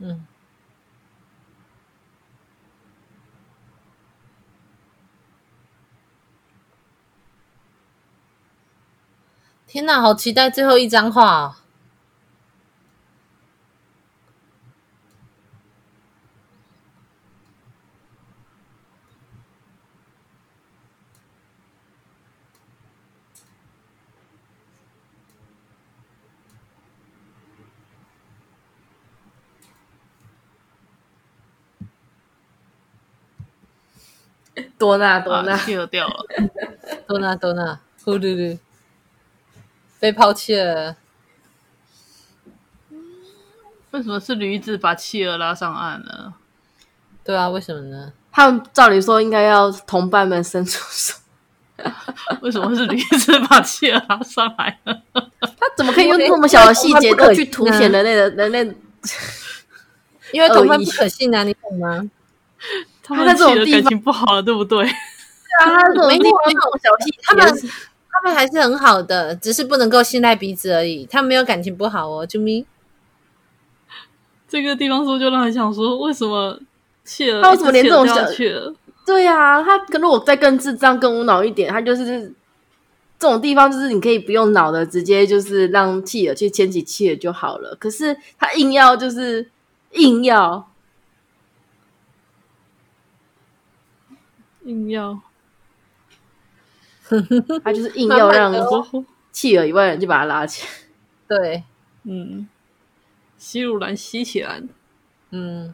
[0.00, 0.28] 嗯。
[9.68, 11.54] 天哪，好期待最后一张画哦！
[34.78, 36.24] 多纳多纳，掉掉了，
[37.06, 38.58] 多 纳多纳，呼噜噜。
[39.98, 40.96] 被抛弃了。
[43.90, 46.34] 为什么是驴子把企鹅拉上岸呢？
[47.24, 48.12] 对啊，为什么呢？
[48.30, 51.14] 他们照理说应该要同伴们伸出手，
[52.42, 54.94] 为什么是驴子把企鹅拉上来呢？
[55.12, 58.76] 他怎么可以用这么小的细节都去凸显人类的 人类？
[60.32, 62.10] 因为同伴不可信啊，你懂吗？
[63.02, 64.84] 他在这种地方感情不好了，对不对？
[64.84, 67.10] 对啊，他这种地方那种小细
[67.62, 67.70] 节，
[68.20, 71.06] 他们还是很好的，只是不能够信赖彼此而已。
[71.06, 72.66] 他们没有感情不好哦，救命！
[74.48, 76.58] 这个地方说就让人想说，为什么？
[77.40, 78.54] 他为什么连这种小去
[79.06, 82.34] 对呀、啊，他可能我再更智障、更无脑一点，他就是
[83.18, 87.74] 这种地方，就是你可以不用脑的，直接就是让企鹅去牵起企鹅就好了。
[87.80, 89.50] 可是他硬要就是
[89.92, 90.68] 硬要
[94.64, 95.18] 硬要，
[97.64, 98.52] 他就是硬要让
[99.32, 100.72] 企鹅以外人就把他拉起来。
[101.28, 101.64] 对，
[102.04, 102.48] 嗯。
[103.36, 104.60] 吸入蓝，吸起来。
[105.30, 105.72] 嗯，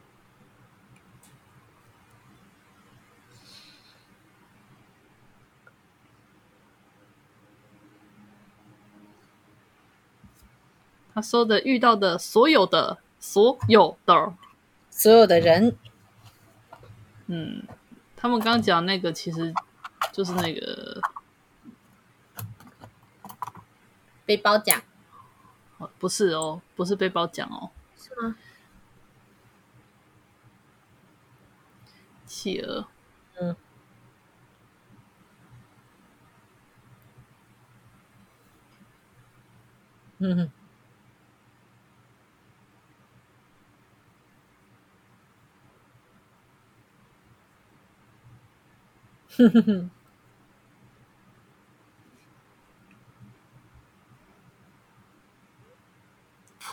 [11.15, 14.35] 他说的遇到的所有的所有的
[14.91, 15.75] 所有的人，
[17.29, 17.63] 嗯，
[18.15, 19.55] 他们刚刚讲那个其实
[20.13, 21.01] 就是那个
[24.25, 24.83] 背包讲。
[25.99, 28.37] 不是哦，不是背包奖哦，是吗？
[32.25, 32.87] 企鹅，
[33.39, 33.55] 嗯，
[40.19, 40.51] 嗯哼，
[49.37, 49.91] 哼哼哼。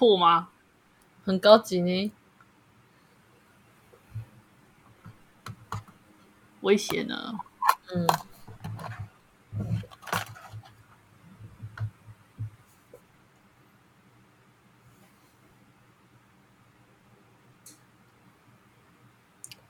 [0.01, 0.49] 破吗？
[1.23, 2.11] 很高级呢。
[6.61, 7.37] 危险呢。
[7.93, 8.07] 嗯。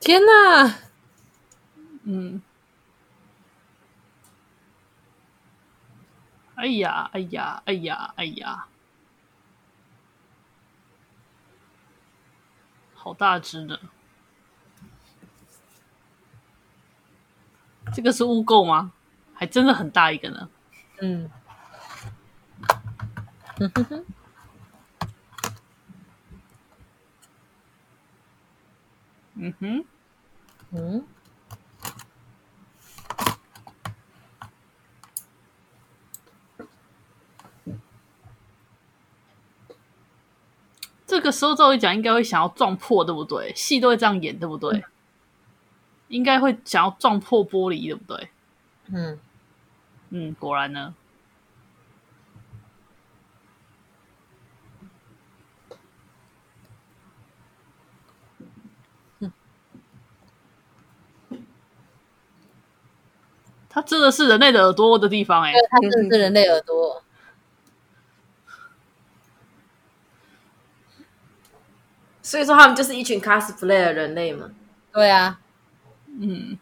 [0.00, 0.78] 天哪！
[2.04, 2.40] 嗯。
[6.54, 7.10] 哎呀！
[7.12, 7.62] 哎呀！
[7.66, 8.14] 哎呀！
[8.16, 8.66] 哎呀！
[13.02, 13.80] 好大只的！
[17.92, 18.92] 这个是污垢吗？
[19.34, 20.48] 还真的很大一个呢。
[21.00, 21.28] 嗯
[23.58, 24.04] 哼哼。
[29.34, 29.84] 嗯哼。
[30.70, 31.04] 嗯。
[41.12, 43.52] 这个时候，照理讲应该会想要撞破，对不对？
[43.54, 44.78] 戏都会这样演，对不对？
[44.78, 44.84] 嗯、
[46.08, 48.30] 应该会想要撞破玻璃，对不对？
[48.86, 49.20] 嗯
[50.08, 50.94] 嗯，果然呢。
[59.18, 59.30] 嗯，
[63.68, 67.01] 它真的是人类的耳朵的地方，哎，它真的是人类耳朵。
[72.22, 74.50] 所以说他们就是一群 cosplay 的人类嘛？
[74.92, 75.40] 对啊，
[76.20, 76.58] 嗯，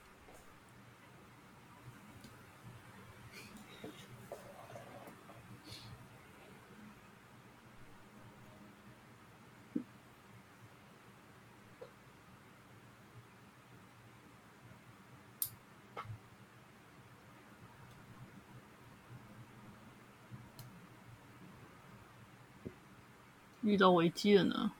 [23.63, 24.73] 遇到危机了呢。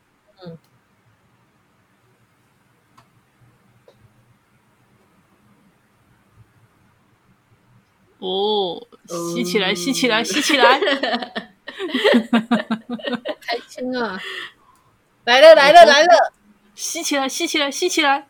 [0.43, 0.59] 嗯。
[8.21, 8.87] 哦，
[9.35, 10.79] 吸起来，吸起来，吸起来！
[13.41, 14.21] 开心啊！
[15.25, 16.33] 来了，来了，来了！
[16.75, 18.27] 吸起来，吸起来，吸起来！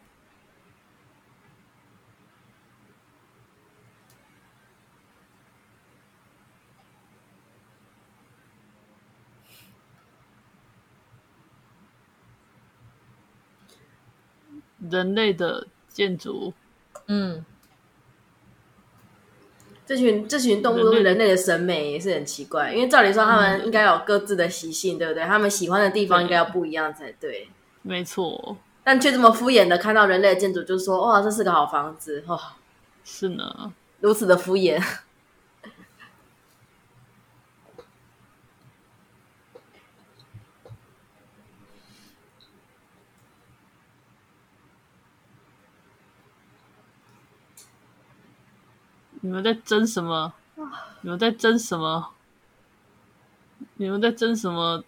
[14.78, 16.54] 人类的建筑，
[17.06, 17.44] 嗯。
[19.90, 22.72] 这群这群动物都是人类的审美，也是很奇怪。
[22.72, 25.24] 因为照理说，他们应该有各自的习性，对不对？
[25.24, 27.48] 他们喜欢的地方应该要不一样才对。
[27.82, 32.38] 没错，但却这么敷衍的看到人类的建筑，就说：“哇，这是个好房子。”哦，
[33.02, 34.80] 是呢，如此的敷衍。
[49.20, 50.32] 你们在争什么？
[51.02, 52.10] 你们在争什么？
[53.76, 54.82] 你们在争什么？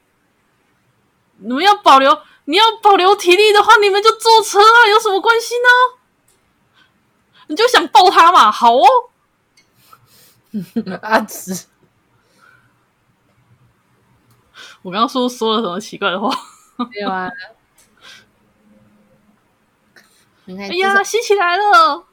[1.39, 5.99] 你们要保留，你要保留体力的话，你们就坐车啊，有什么关系呢？
[7.49, 8.51] 你就想抱他嘛？
[8.53, 8.87] 好哦，
[11.03, 11.67] 阿紫，
[14.83, 16.31] 我刚刚说说了什么奇怪的话？
[16.91, 17.29] 没有啊。
[20.47, 22.07] 哎呀，吸起来了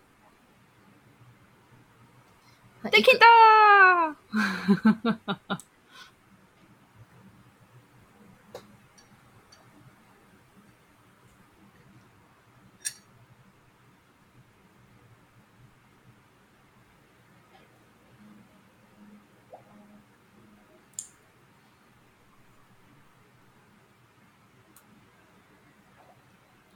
[2.83, 3.29] できたー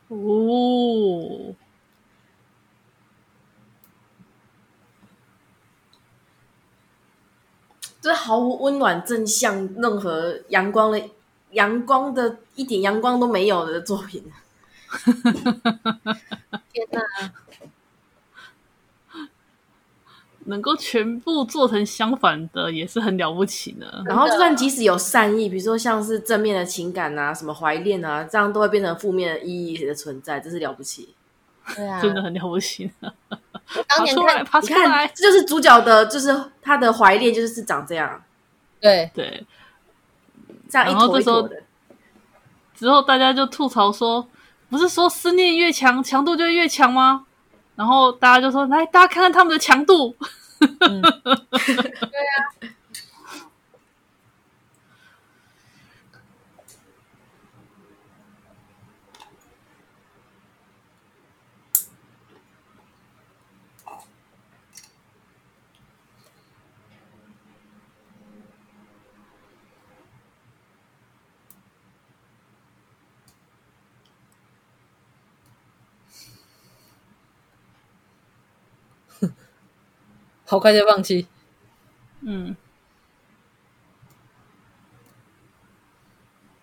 [0.09, 0.15] お
[1.49, 1.62] お。
[8.03, 11.01] 哦，这毫无温暖正向，任何阳光的
[11.51, 14.21] 阳光的一点阳光都没有的作品。
[16.73, 17.01] 天哪！
[20.45, 24.03] 能够全部做成相反的，也是很了不起的。
[24.05, 31.15] 然后，就算即使有善意，比如说像是正面的情感啊，什么怀恋啊，这样都会变成负面的意义的存在，这是了不起。
[31.75, 32.91] 对啊，真的很了不起。
[33.87, 38.21] 当年 看，爬出来，你看，这就是主角的，就是他的怀恋，就是长这样。
[38.79, 39.45] 对对，
[40.69, 41.63] 这样一坨一坨的。
[42.75, 44.27] 之后大家就吐槽说，
[44.69, 47.25] 不是说思念越强，强度就越强吗？
[47.75, 50.15] 然后大家就说：“来，大家看看他们的强度。
[50.59, 52.19] 嗯” 对
[52.61, 52.69] 呀。
[80.45, 81.27] 好快就放弃，
[82.21, 82.55] 嗯，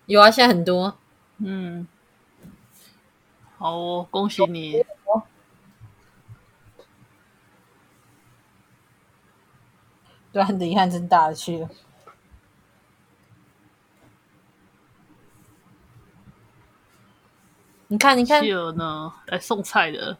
[0.05, 0.97] 有啊，现在很多，
[1.39, 1.87] 嗯，
[3.57, 4.83] 好哦，恭喜你，
[10.31, 11.69] 对，你的遗憾真大了去了，
[17.87, 20.17] 你看，你看，有呢，来送菜的。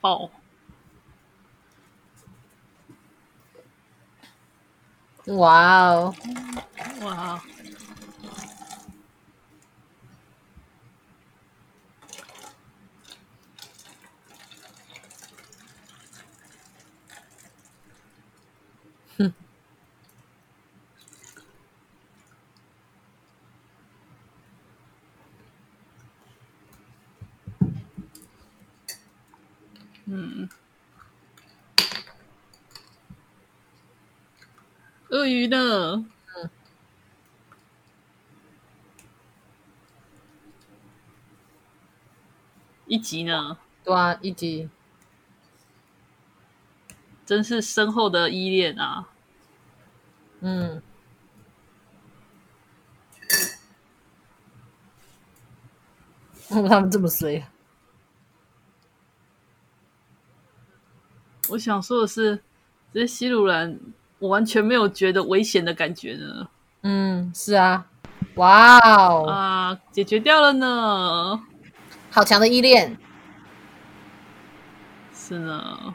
[0.00, 0.30] Pau.
[5.26, 6.14] Uau.
[7.00, 7.53] Uau.
[30.16, 30.48] 嗯，
[35.08, 36.06] 鳄鱼呢？
[36.36, 36.50] 嗯，
[42.86, 43.58] 一级呢？
[43.82, 44.70] 对啊，一级，
[47.26, 49.08] 真是深厚的依恋啊！
[50.42, 50.80] 嗯，
[56.48, 57.44] 他们这么衰？
[61.54, 62.40] 我想说的是，
[62.92, 63.78] 这些西鲁兰，
[64.18, 66.48] 我完全没有觉得危险的感觉呢。
[66.82, 67.86] 嗯，是啊，
[68.34, 71.40] 哇哦，啊，解决掉了呢，
[72.10, 72.98] 好强的依恋，
[75.14, 75.94] 是呢。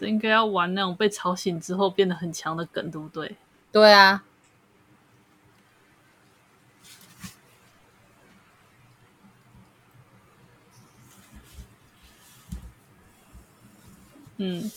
[0.00, 3.36] 这应该要玩那种被吵醒之后变得很强的梗，对不对？
[3.70, 4.24] 对啊。
[14.38, 14.70] 嗯。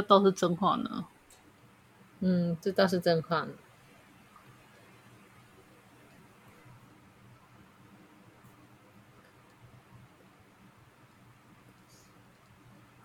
[0.00, 1.06] 这倒是真话呢。
[2.20, 3.48] 嗯，这倒是真话呢。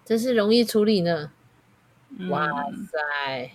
[0.06, 1.32] 真是容易处理呢。
[2.10, 2.48] 嗯、哇
[2.91, 3.52] 塞！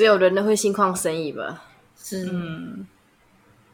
[0.00, 1.62] 只有人类会心旷神怡吧？
[1.94, 2.86] 是，嗯，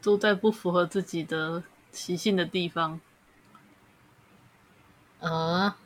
[0.03, 1.63] 都在不符合自己的
[1.93, 3.01] 习性的地方
[5.21, 5.77] 啊。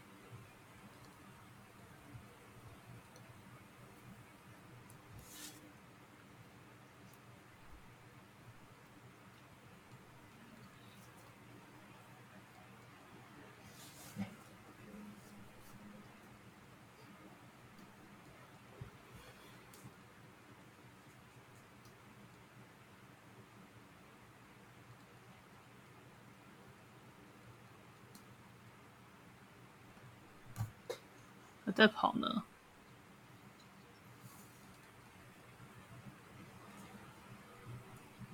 [31.81, 32.43] 在跑呢，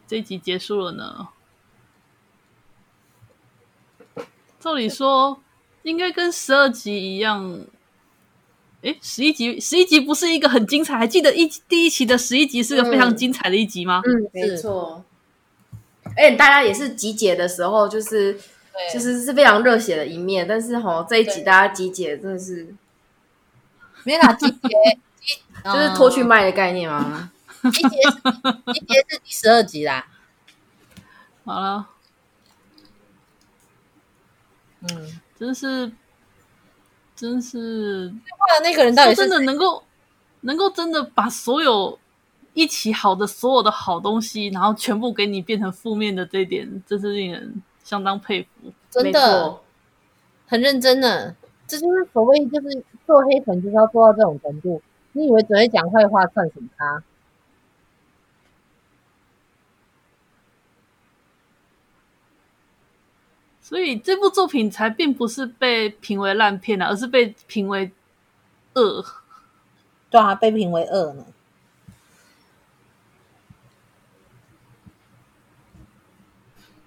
[0.09, 1.29] 这一集结束了呢。
[4.59, 5.41] 照理说，
[5.85, 7.61] 应该跟十二集一样。
[8.81, 10.99] 诶，十一集，十一集不是一个很精彩？
[10.99, 14.03] 还记得一第一期的十一集是个非常精彩的一集吗？
[14.05, 15.05] 嗯，嗯，没错。
[16.17, 18.41] 哎，大家也是集结的时候，就是
[18.93, 20.49] 就是是非常热血的一面。
[20.49, 22.75] 但是吼，这一集大家集结真的是。
[24.07, 24.69] 没啦，集结
[25.65, 27.33] 就是拖去卖的概念吗？
[27.65, 27.89] 集结
[28.73, 30.07] 集结是第十二集啦。
[31.45, 31.89] 好了，
[34.83, 35.91] 嗯，真是，
[37.17, 39.83] 真是，画的那个人到底是真的能够
[40.43, 41.99] 能够真的把所有
[42.55, 48.73] 一起好的所有的好东西，然后全部给你变成负面的这一点，真是令人相当佩服。
[48.89, 49.59] 真的，
[50.47, 51.35] 很认真的，
[51.67, 52.85] 这就是所谓就是。
[53.07, 57.05] 做黑粉就是要做到这种程度，你以为只会讲坏话算什么咖？
[63.61, 67.93] 所以这部作品才并不是被评为烂片啊，而是被评为
[68.75, 69.05] 恶。
[70.11, 71.25] 对啊，被评为恶呢，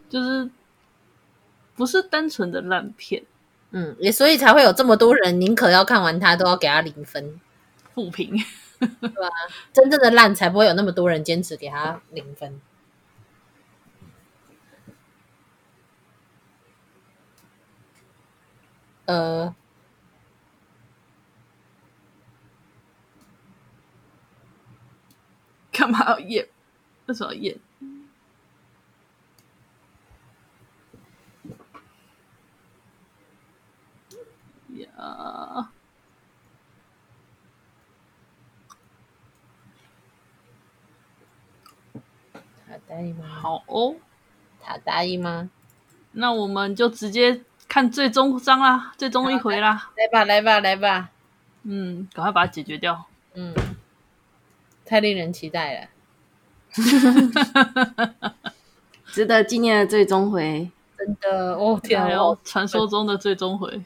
[0.10, 0.52] 就是
[1.78, 3.24] 不是单纯的烂片。
[3.72, 7.40] 嗯，也所以才会有这么多人宁可要看完它都要给他零分
[7.94, 8.32] 负评，
[8.80, 9.30] 对吧？
[9.74, 12.60] 真正的烂才不会有那么多人坚持给他零分。
[19.06, 19.54] 呃，
[25.72, 26.48] 干嘛要验？
[27.08, 27.54] 为什么要
[34.80, 34.90] 验？
[34.98, 35.72] 啊！
[42.68, 43.26] 他答应吗？
[43.28, 43.96] 好哦，
[44.62, 45.50] 他答应吗？
[46.12, 49.92] 那我们就直接看最终章啦，最终一回啦！
[49.98, 51.10] 来吧，来吧，来吧！
[51.64, 53.06] 嗯，赶快把它解决掉。
[53.34, 53.54] 嗯，
[54.86, 55.90] 太令人期待了，
[59.08, 61.80] 值得纪念的最终回，真的哦！
[61.82, 63.84] 天啊，传说中的最终回。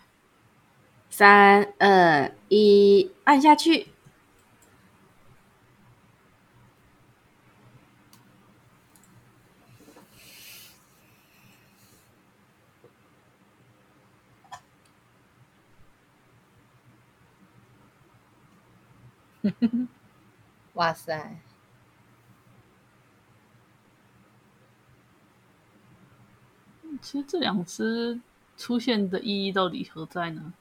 [1.15, 3.87] 三二一，按下去！
[20.73, 21.37] 哇塞！
[26.99, 28.19] 其实这两只
[28.57, 30.53] 出现的意义到底何在呢？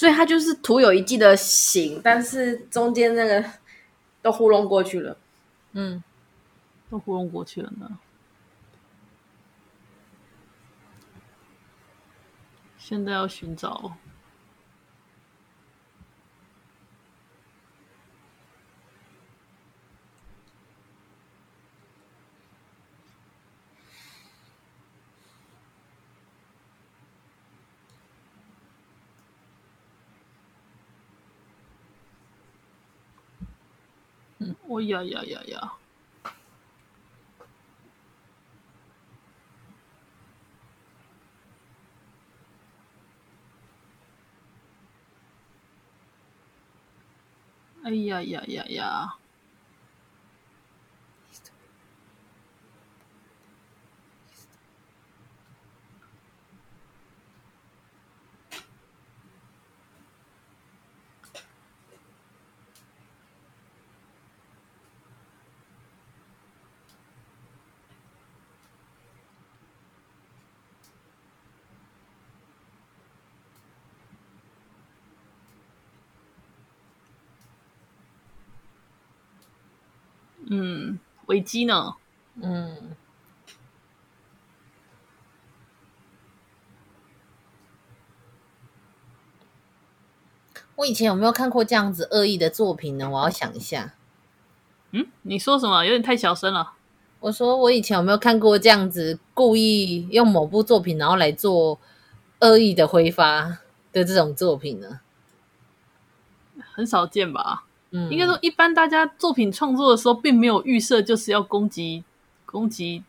[0.00, 3.44] 所以它就是徒有一季的形，但是中间那个
[4.22, 5.14] 都糊弄过去了，
[5.72, 6.02] 嗯，
[6.88, 7.98] 都糊弄过去了呢。
[12.78, 13.94] 现在要寻找。
[34.70, 35.72] 哦呀呀呀呀！
[47.82, 49.20] 哎呀呀呀呀！
[80.52, 81.94] 嗯，危机呢？
[82.42, 82.96] 嗯，
[90.74, 93.08] 我以前有没有看过这样子恶意的作品呢？
[93.08, 93.94] 我要想一下。
[94.90, 95.84] 嗯，你说什么？
[95.84, 96.72] 有点太小声了。
[97.20, 101.78] 我说我以前有没有看过这样子故意用某部作品，然后来做
[102.40, 103.58] 恶意的挥发
[103.92, 104.98] 的这种作品呢？
[106.72, 107.66] 很少见吧。
[107.92, 112.04] 嗯，应该说，一般大家作品创作的时候，并没有预设就是要攻击
[112.46, 113.02] 攻击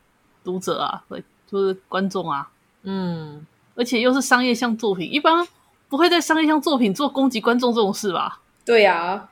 [0.43, 2.49] 读者啊，对，就是观众啊。
[2.83, 5.47] 嗯，而且又是商业向作品，一般
[5.87, 8.41] 不会在商业向作品做攻击观众这种事吧？
[8.65, 9.29] 对呀、啊，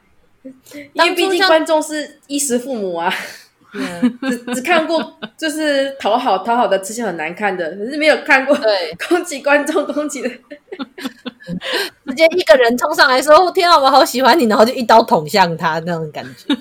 [0.93, 3.11] 因为毕竟观众是衣食父母啊。
[3.71, 10.29] 只 只看过就是讨好讨好的，吃相很难看的，可是没有看过对 攻击观众攻击的，
[12.07, 16.55] 直接一个人冲上来说：“哦天啊，我好喜欢你！”然后就一刀捅向他那种感觉。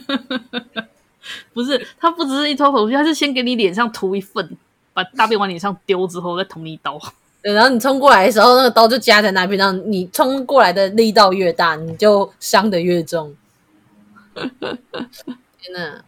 [1.54, 4.56] 不是，他不只是一刀捅向，他是先给你脸上涂一份，
[4.92, 6.98] 把大便往脸上丢之后再捅你一刀。
[7.42, 13.34] 对，然后你冲过来的时候，那个刀就夹在那边，然后你冲过来的力道越大，你就伤的越重。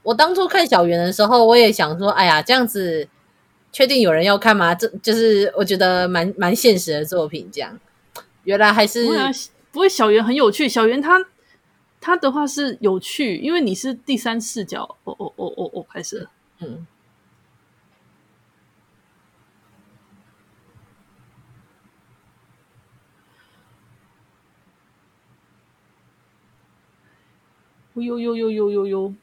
[0.03, 3.09] 我当初看小圆的时候，我也想说，哎呀，这样子
[3.73, 4.75] 确定有人要看吗？
[4.75, 7.49] 这就是我觉得蛮蛮现实的作品。
[7.53, 7.79] 这样，
[8.45, 9.11] 原来还是不
[9.81, 11.25] 会，啊、小圆很有趣，小圆他
[12.01, 14.97] 他的话是有趣，因为你是第三视角。
[15.05, 16.31] 哦哦哦哦哦，开始了。
[16.61, 16.87] 嗯。
[27.97, 29.15] 呦呦呦呦呦呦！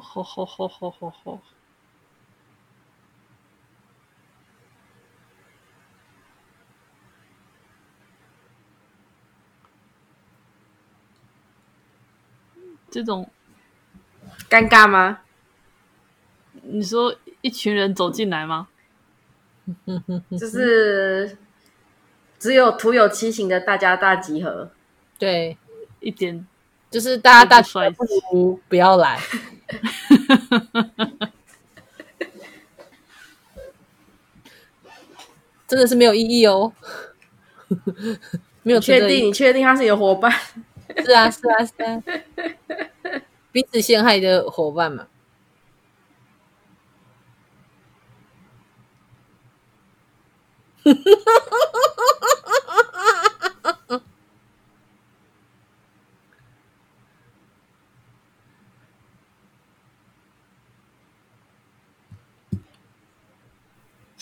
[0.00, 1.40] 好好好好好好，
[12.90, 13.30] 这种
[14.48, 15.20] 尴尬吗？
[16.62, 18.68] 你说一群人走进来吗？
[20.38, 21.36] 就是
[22.38, 24.70] 只有徒有其形的大家大集合，
[25.18, 25.58] 对，
[26.00, 26.46] 一点
[26.90, 29.18] 就是大家大帅，不如不要来。
[35.68, 36.72] 真的是没有意义哦，
[38.62, 39.26] 没有确定？
[39.26, 40.32] 你确定他是你的伙伴？
[41.04, 42.02] 是啊，是啊，是啊，
[43.52, 45.06] 彼此陷害的伙伴嘛。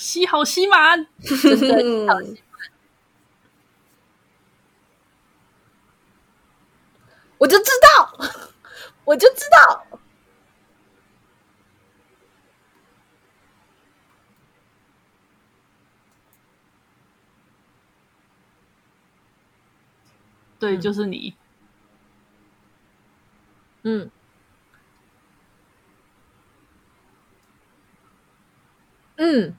[0.06, 2.36] 吸好吸满，真的吸好吸满。
[7.38, 7.64] 我就知
[7.98, 8.18] 道，
[9.04, 9.98] 我就知道。
[20.60, 21.34] 对，就是你。
[23.82, 24.08] 嗯。
[29.16, 29.56] 嗯。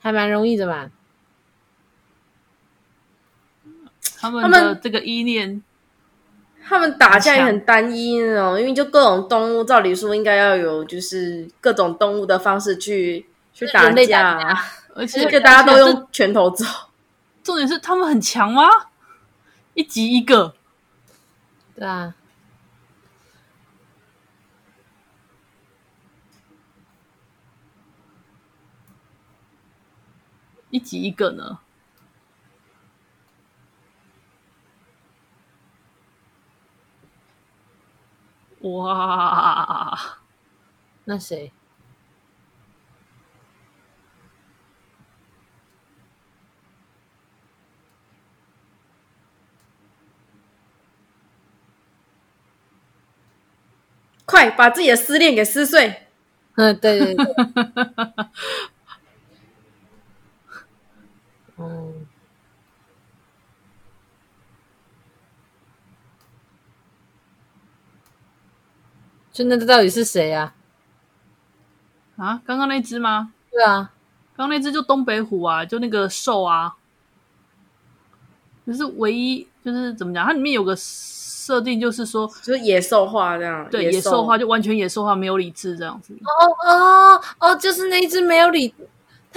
[0.00, 0.90] 还蛮容易的吧。
[4.20, 5.62] 他们的这个依恋，
[6.66, 14.58] 他们打架也很单一那种，因为就各种动物，照理说应该要有就是各种动物的方式去去打架，
[14.94, 16.64] 而且就大家都用拳头揍。
[17.44, 18.64] 重点是他们很强吗？
[19.74, 20.54] 一集一个，
[21.76, 22.12] 对啊，
[30.70, 31.58] 一集一个呢。
[38.60, 40.18] 哇，
[41.04, 41.52] 那谁？
[54.24, 56.08] 快把自己的思念给撕碎！
[56.56, 57.24] 嗯，对对对。
[61.58, 62.06] 嗯。
[69.32, 70.52] 就那这到底是谁呀？
[72.16, 73.32] 啊，刚刚那只吗？
[73.52, 73.92] 对啊，
[74.36, 76.74] 刚刚那只就东北虎啊，就那个兽啊。
[78.66, 80.26] 就是唯一，就是怎么讲？
[80.26, 83.66] 它里面有个设定，就是说，就是野兽化这样。
[83.70, 86.12] 对，野兽化就完全野兽化，没有理智这样子。
[86.14, 88.74] 哦哦哦，就是那一只没有理，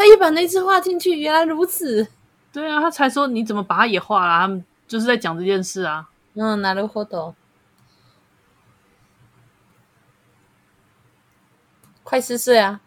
[0.01, 2.07] 他也把那只画进去，原来如此。
[2.53, 4.41] 对啊，他才说你怎么把它也画了？
[4.41, 6.09] 他们就是在讲这件事啊。
[6.35, 7.35] 嗯，なるほど。
[12.03, 12.81] 快撕碎啊！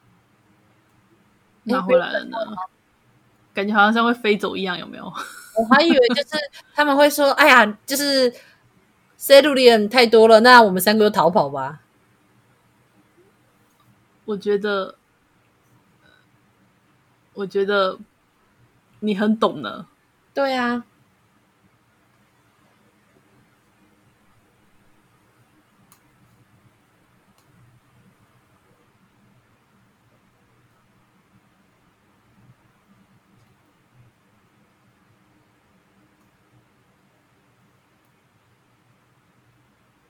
[1.63, 2.37] 拿回来了呢，
[3.53, 5.05] 感觉好像像会飞走一样，有没有？
[5.57, 6.29] 我还以为就是
[6.73, 8.33] 他们会说：“哎呀，就是
[9.17, 11.81] 塞鲁利人太多了，那我们三个就逃跑吧。”
[14.23, 14.95] 我觉得，
[17.34, 17.98] 我觉得
[19.00, 19.86] 你很懂呢。
[20.32, 20.84] 对啊。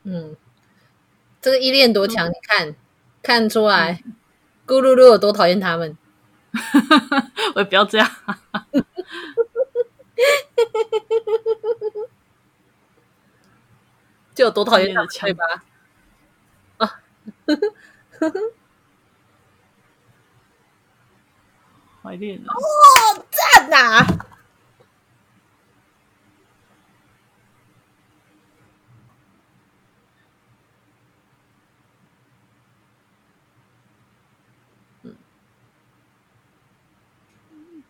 [0.07, 0.35] 嗯，
[1.41, 2.27] 这个依恋多强？
[2.27, 2.75] 嗯、你看，
[3.23, 4.13] 看出来，嗯、
[4.67, 5.97] 咕噜噜有多讨厌他们。
[7.55, 8.09] 我也不要这样，
[14.33, 15.63] 就有多讨厌他们，对吧？
[16.77, 16.99] 啊，
[22.03, 22.51] 怀念了。
[22.53, 24.05] 哦，赞呐！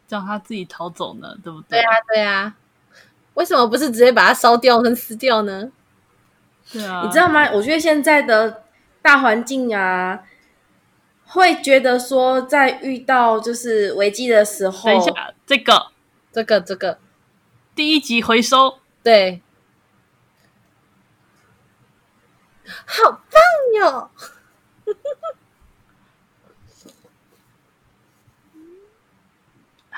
[0.09, 1.79] 让他自己逃走呢，对不对？
[1.79, 2.55] 对啊，对啊。
[3.35, 5.69] 为什么不是直接把它烧掉跟撕掉呢？
[6.71, 7.49] 对啊，你知道吗？
[7.51, 8.63] 我觉得现在的
[9.01, 10.23] 大环境啊，
[11.25, 15.87] 会觉得说，在遇到就是危机的时候，等一下，这个，
[16.31, 16.97] 这个，这个，
[17.75, 19.41] 第一集回收，对，
[22.85, 23.21] 好棒
[23.79, 24.09] 哟！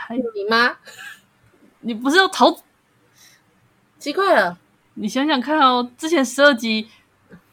[0.07, 0.77] 还有你妈？
[1.81, 2.57] 你不是要逃？
[3.99, 4.57] 奇怪了，
[4.93, 6.87] 你想想看哦，之前十二集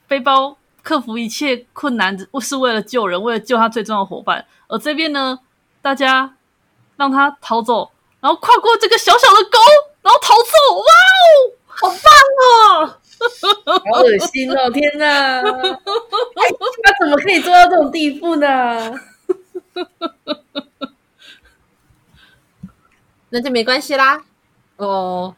[0.07, 4.47] 背包克服一切困难，是为了救人，为了救他最重要的伙伴。
[4.69, 5.41] 而这边呢，
[5.83, 6.37] 大家
[6.97, 7.91] 让他逃走，
[8.21, 9.59] 然后跨过这个小小的沟，
[10.03, 10.53] 然后逃走。
[10.77, 10.85] 哇
[11.25, 11.27] 哦，
[11.67, 11.99] 好棒
[12.87, 13.01] 哦！
[13.93, 14.71] 好恶心哦！
[14.71, 18.93] 天哪，他怎么可以做到这种地步呢？
[23.35, 24.23] 那就没关系啦。
[24.77, 25.35] 哦，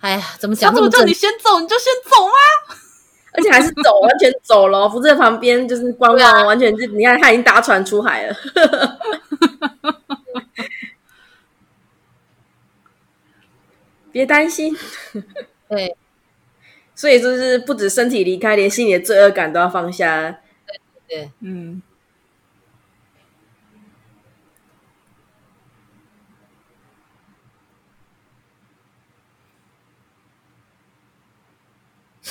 [0.00, 0.74] 哎呀，怎么讲？
[0.74, 2.76] 这么叫你先走，你就先走吗？
[3.34, 8.34] 而且还是走，完全走了，不是在旁边就是观望，啊、完全就你看他已经搭船出海了。
[14.10, 14.74] 别担心，
[15.68, 15.94] 对，
[16.94, 20.40] 所以就是不止身体离开，连心里的罪恶感都要放下。
[21.06, 21.82] 对嗯。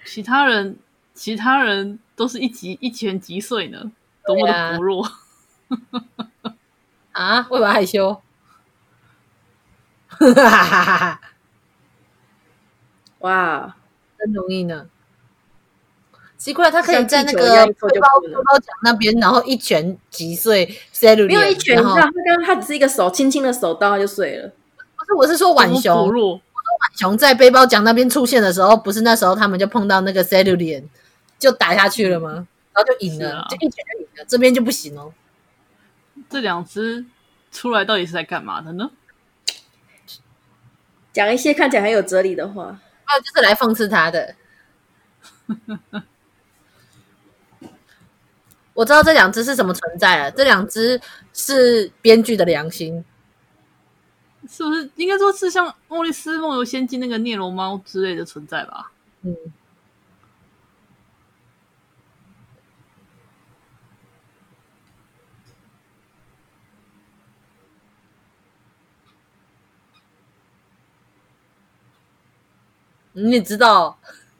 [0.06, 0.78] 其他人，
[1.14, 3.92] 其他人都是一击一拳击碎呢，
[4.26, 5.12] 多么的薄弱
[7.14, 7.48] 啊！
[7.50, 8.22] 为什么害羞？
[13.20, 13.76] 哇，
[14.18, 14.88] 真容易呢！
[16.38, 24.52] 奇怪，他可以在那个背包背包奖那边，然后一拳击碎 Cerulean，没有一拳，他刚刚他只是一个手轻轻的手刀，他就碎了。
[24.96, 26.12] 不是，我是说浣熊，
[26.90, 30.84] 浣熊在背包奖那边出现的时候，不是那时候他们就碰到那个 Cerulean，
[31.40, 32.48] 就打下去了吗？
[32.74, 35.14] 然后就赢了，啊、就一拳就赢了，这边就不行哦。
[36.30, 37.06] 这两只
[37.52, 38.92] 出来到底是在干嘛的呢？
[41.14, 44.36] 讲一些看起来很有哲理的话，还有就是来讽刺他的。
[48.74, 51.00] 我知道这两只是什么存在了，这两只
[51.32, 53.06] 是编剧的良心，
[54.50, 54.90] 是不是？
[54.96, 58.92] 应该说是像《莫莉斯梦游仙境》那个聂罗猫之类的存在吧？
[59.24, 59.36] 嗯。
[73.16, 74.00] 你也知道，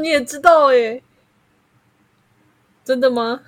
[0.00, 1.00] 你也知道哎，
[2.84, 3.40] 真的吗？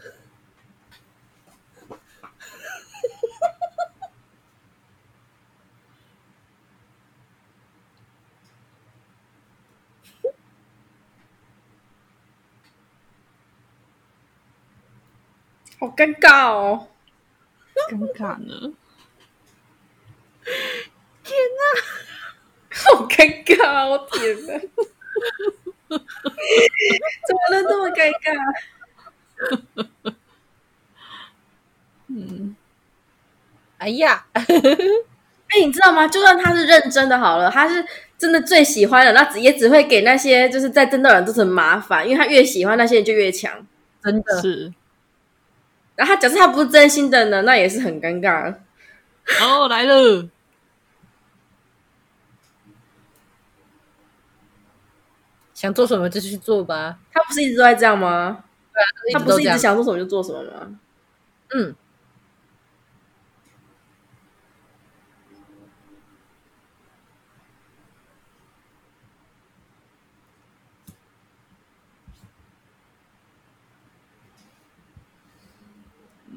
[15.78, 16.88] 好尴尬哦，
[17.90, 18.72] 尴尬呢？
[21.24, 21.62] 天哪！
[22.74, 24.58] 好尴尬，我天哪！
[25.88, 30.14] 怎么能这么尴尬？
[32.08, 32.56] 嗯，
[33.78, 34.44] 哎呀，哎，
[35.64, 36.08] 你知道吗？
[36.08, 37.84] 就算他是认真的，好了，他是
[38.16, 43.64] 真的最喜欢的，那也只会给那些就是在争斗人造成麻烦，因为他越喜欢那些人就越强，
[44.02, 44.72] 真的是。
[45.98, 48.54] 然后他假设他不是真心的呢，那也是很尴尬。
[49.42, 50.28] 哦，来了。
[55.52, 57.00] 想做什么就去做吧。
[57.12, 58.44] 他不是一直都在这样吗？
[58.72, 60.78] 对啊，他不是一直想做什么就做什么吗？
[61.50, 61.74] 嗯。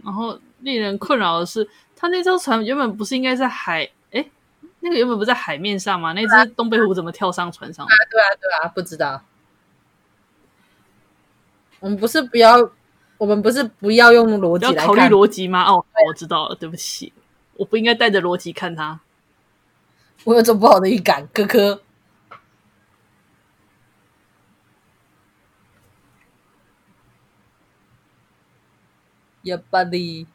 [0.04, 3.90] 然后令人困扰的是，他那艘船原本不是应该在海？
[4.84, 6.12] 那个原本不在海面上吗？
[6.14, 7.86] 那只东北虎怎么跳上船上？
[7.86, 9.22] 对啊，对啊，对啊，不知道。
[11.80, 12.72] 我们不是不要，
[13.20, 15.66] 我们不是不要用逻辑来考虑逻辑吗？
[15.66, 17.14] 哦，我知道了，对不起，
[17.58, 19.00] 我不应该带着逻辑看他。
[20.24, 21.84] 我有种不好的预感，科科。
[29.44, 30.28] 呀，巴里。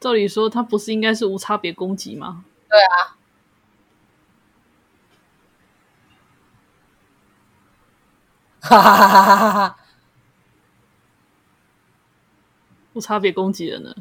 [0.00, 2.44] 照理说，他不是应该是无差别攻击吗？
[2.68, 3.16] 对啊。
[8.62, 9.76] 哈哈哈哈哈哈！
[12.92, 13.94] 无差别攻击了呢。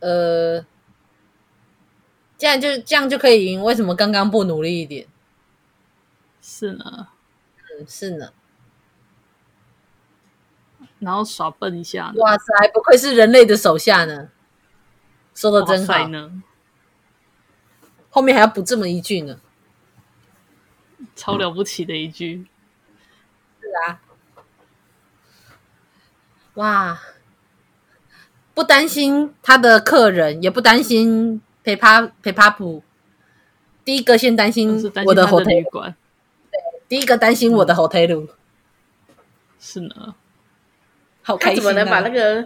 [0.01, 0.65] 呃，
[2.37, 3.63] 这样就这样就可以赢？
[3.63, 5.09] 为什么刚刚不努力一点？
[6.41, 7.09] 是呢，
[7.79, 8.33] 嗯，是呢。
[11.01, 14.31] 然后耍笨一下，哇塞，不愧是人类的手下呢，
[15.35, 16.43] 说的真好呢。
[18.11, 19.41] 后面还要补这么一句呢，
[21.19, 22.47] 超了不起的一句。
[23.61, 24.01] 是啊，
[26.55, 26.99] 哇。
[28.55, 32.83] 不担心他的客人，也不担心陪帕陪帕普。
[33.85, 35.95] 第一个先担心我的 hotel 馆，
[36.51, 36.59] 对，
[36.89, 38.27] 第一个担心我的 hotel。
[39.61, 40.13] 是呢，
[41.23, 41.63] 好开心啊！
[41.63, 42.43] 怎么能把那个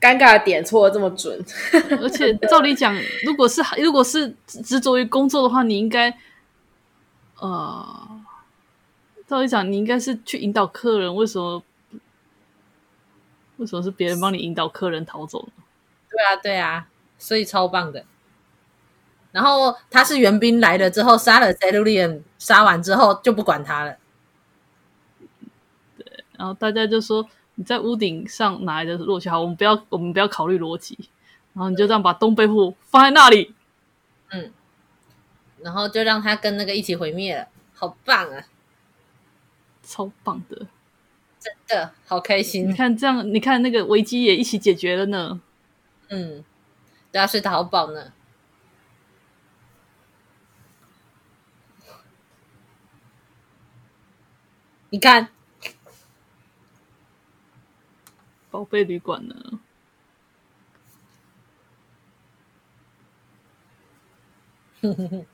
[0.00, 1.38] 尴尬的点错的这么准？
[2.00, 6.10] 而且照理讲，如果是如果是执着于工作的话，你应该，
[7.38, 8.20] 呃，
[9.26, 11.14] 照理讲，你应该是去引导客人。
[11.14, 11.62] 为什么？
[13.56, 15.52] 为什么是别人帮你引导客人逃走呢？
[16.10, 18.04] 对啊，对啊，所以超棒的。
[19.30, 23.96] 然后他是援兵来了之后，杀了 Celulian，杀完之后就不管他了。
[25.96, 29.38] 对，然后大家就说你在屋顶上哪来的落下？
[29.38, 31.10] 我们不要，我们不要考虑逻辑。
[31.52, 33.54] 然后你就这样把东北虎放在那里，
[34.30, 34.52] 嗯，
[35.64, 38.44] 然后就让他跟那个一起毁灭了，好棒啊，
[39.82, 40.66] 超棒的。
[41.40, 42.68] 真的好开心。
[42.68, 45.40] 你看这样，你看那个危机也一起解决了呢。
[46.10, 46.44] 嗯，
[47.10, 48.12] 大家睡得好饱呢。
[54.90, 55.30] 你看，
[58.50, 59.60] 宝贝旅馆呢？
[64.80, 65.26] 哼哼哼，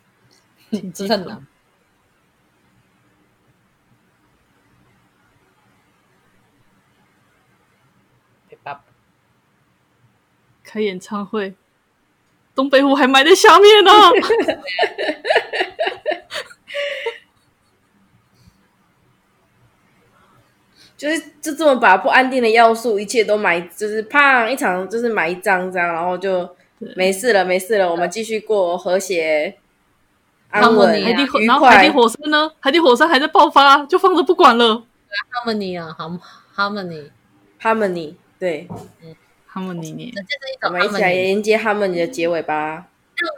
[0.79, 1.43] 挺真的。
[10.63, 11.53] 开演唱会，
[12.55, 14.11] 东北虎还埋在下面呢、啊。
[20.97, 26.49] 就是就这么把不安定的要素，一切都埋，就是啪一场就是埋一张这样，然后就
[26.95, 29.59] 没事了，没事了，我们继续过和谐、
[30.51, 31.71] 安稳、海底愉快。
[31.77, 32.51] 海底火山呢？
[32.61, 34.85] 海底火山还在爆发，就放着不管了。
[35.33, 35.97] Harmony 啊
[36.57, 38.69] ，Harmony，Harmony，对，
[39.03, 39.15] 嗯
[39.53, 40.13] ，Harmony，
[40.63, 42.87] 我们一起来迎接 Harmony 的结尾吧。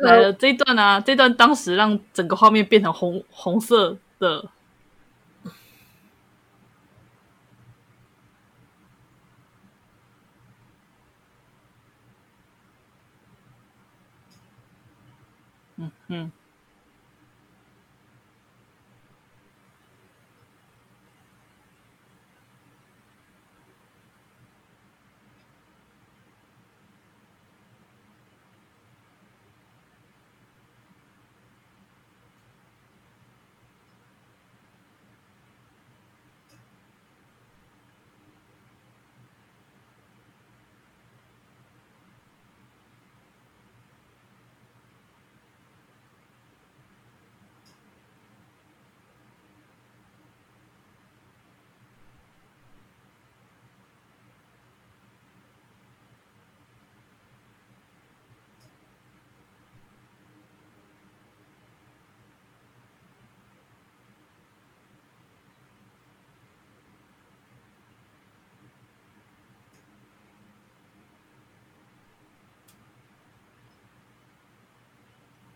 [0.00, 4.48] 来了这一段啊，这段当时让整个画面变成红红色的。
[16.08, 16.30] 嗯。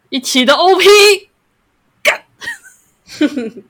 [0.09, 1.29] 一起的 OP，
[2.03, 2.25] 干，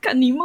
[0.00, 0.44] 干你妈！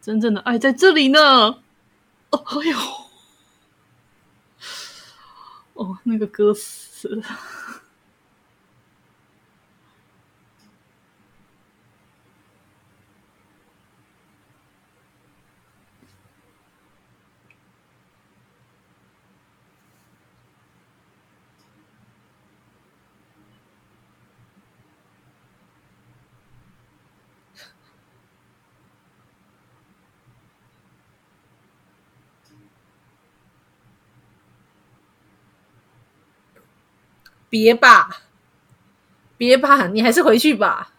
[0.00, 1.61] 真正的爱在这里呢。
[2.32, 2.78] 哦，哎呦，
[5.74, 7.22] 哦，那个歌词，
[37.52, 38.08] 别吧，
[39.36, 40.90] 别吧，你还是回去吧。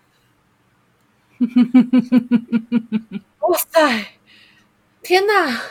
[3.40, 4.06] 哇塞！
[5.02, 5.62] 天哪！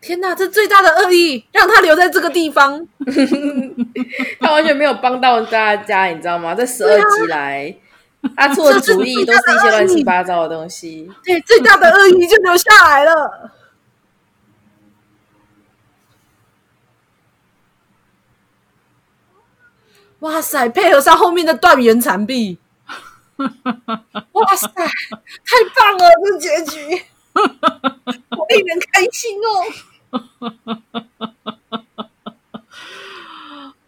[0.00, 0.34] 天哪！
[0.34, 2.88] 这最大的恶意，让他留在这个地方。
[4.40, 6.56] 他完全没有帮到大家，你知道吗？
[6.56, 7.76] 这十二集来，
[8.36, 11.08] 他出的主意都是一些乱七八糟的东西。
[11.22, 13.52] 对，最大的恶意就留下来了。
[20.20, 20.68] 哇塞！
[20.70, 22.58] 配合上后面的断垣残壁，
[23.36, 24.84] 哇塞，太
[25.78, 26.08] 棒了！
[26.22, 29.48] 这结局，我令人开心哦！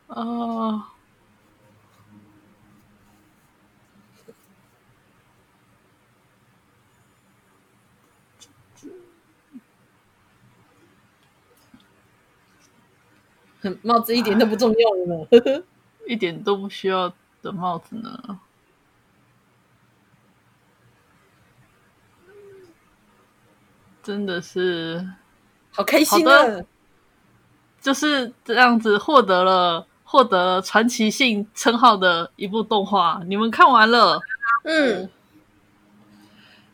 [0.14, 0.92] 啊，
[13.82, 15.26] 帽子一点都不重要了呢。
[16.08, 17.12] 一点都不需要
[17.42, 18.40] 的帽子呢，
[24.02, 25.06] 真的是
[25.70, 26.62] 好开心啊！
[27.78, 34.18] 就是这样子获得了获得了传奇性称号的一部动画，你们看完了？
[34.64, 35.10] 嗯，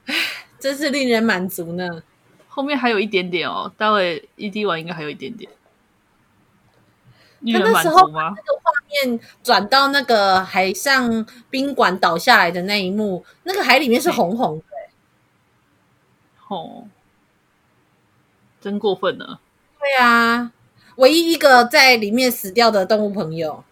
[0.07, 0.15] 哎，
[0.61, 2.05] 真是令人满足呢。
[2.47, 5.51] 后面还有一点点哦，待会 ED 完应该还有一点点。
[7.53, 8.73] 他那时候那个画
[9.07, 14.65] 面转到那个海上宾馆倒下来的那一幕，那个海里面是红红的。
[16.49, 16.85] 哦，
[18.61, 19.41] 真过分了。
[19.81, 20.53] 对啊，
[20.97, 23.65] 唯一一个在里面死掉的动物朋友，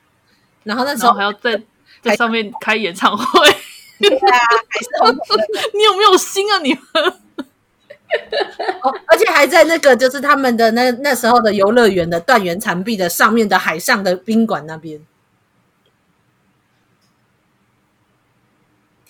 [0.64, 1.62] 然后那时候还要在
[2.02, 3.48] 在上面开演唱会。
[3.98, 4.38] 对啊，
[4.68, 5.36] 还是红红。
[5.74, 6.80] 你有没有心啊，你们？
[8.82, 15.00] 哦，而且还在那个就是他们的那那时候的游乐园的断垣残壁的上面的海上的宾馆那边。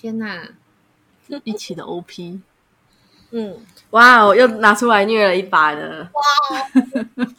[0.03, 0.49] 天哪！
[1.45, 2.41] 一起的 OP，
[3.31, 6.21] 嗯，哇，哦又拿出来虐了一把了，哇，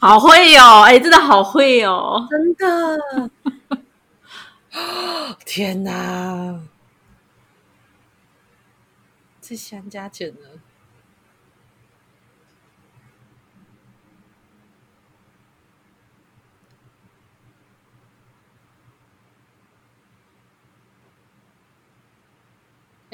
[0.00, 2.98] 好会哦，哎，真的好会哦，真的，
[5.44, 6.58] 天哪，
[9.42, 10.58] 这香加减了。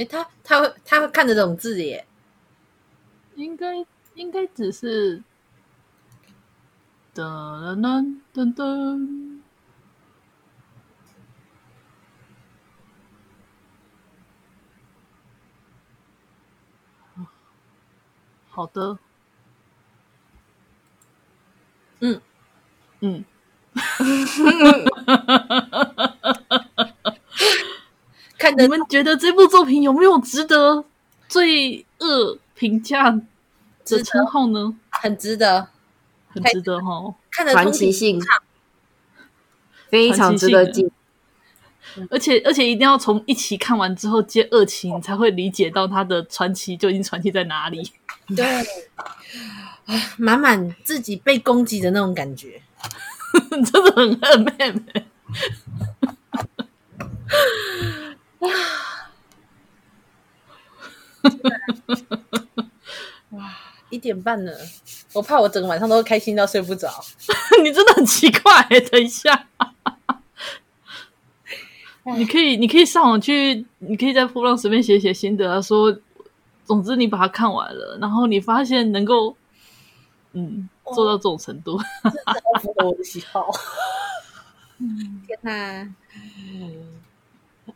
[0.01, 2.07] 哎，他他会他会看得懂字耶？
[3.35, 5.23] 应该应该只是
[7.15, 9.41] 噔噔噔噔。
[18.49, 18.99] 好的。
[22.01, 22.19] 嗯
[23.01, 23.23] 嗯。
[28.41, 30.83] 看你们觉得这部作品有没有值得
[31.29, 33.11] 罪恶评价
[33.85, 34.75] 的称号呢？
[34.89, 35.69] 很值得，
[36.29, 37.15] 很值得哈！
[37.31, 38.19] 看得传奇性，
[39.91, 40.91] 非常值得进。
[42.09, 47.93] 而且而且一定要从一期看完之后接二期，你才会理解到它的传奇究竟传奇在哪里。
[48.35, 48.47] 对，
[50.17, 52.63] 满满自己被攻击的那种感觉，
[53.51, 55.07] 真的很恨妹妹。
[58.41, 58.51] 哇！
[63.31, 63.57] 哇！
[63.91, 64.57] 一点半了，
[65.13, 66.89] 我怕我整个晚上都开心到睡不着。
[67.63, 69.49] 你真的很奇怪，等一下，
[72.17, 75.97] 你可以，你可以上网去，你可以在铺浪随便写写心得啊，说，
[76.65, 79.37] 总之你把它看完了，然后你发现能够，
[80.35, 83.49] 嗯，做到这种程度，真的好符合我的喜好。
[85.27, 85.93] 天哪！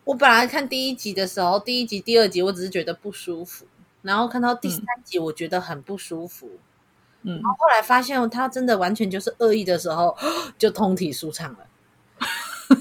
[0.05, 3.65] 我本来看第一集的时候，第一集、第二集，我只是觉得不舒服，
[4.03, 6.51] 然后看到第三集，我觉得很不舒服，
[7.23, 10.15] 嗯，然后后来发现他真的完全就是恶意的时候，
[10.59, 11.59] 就通体舒畅了。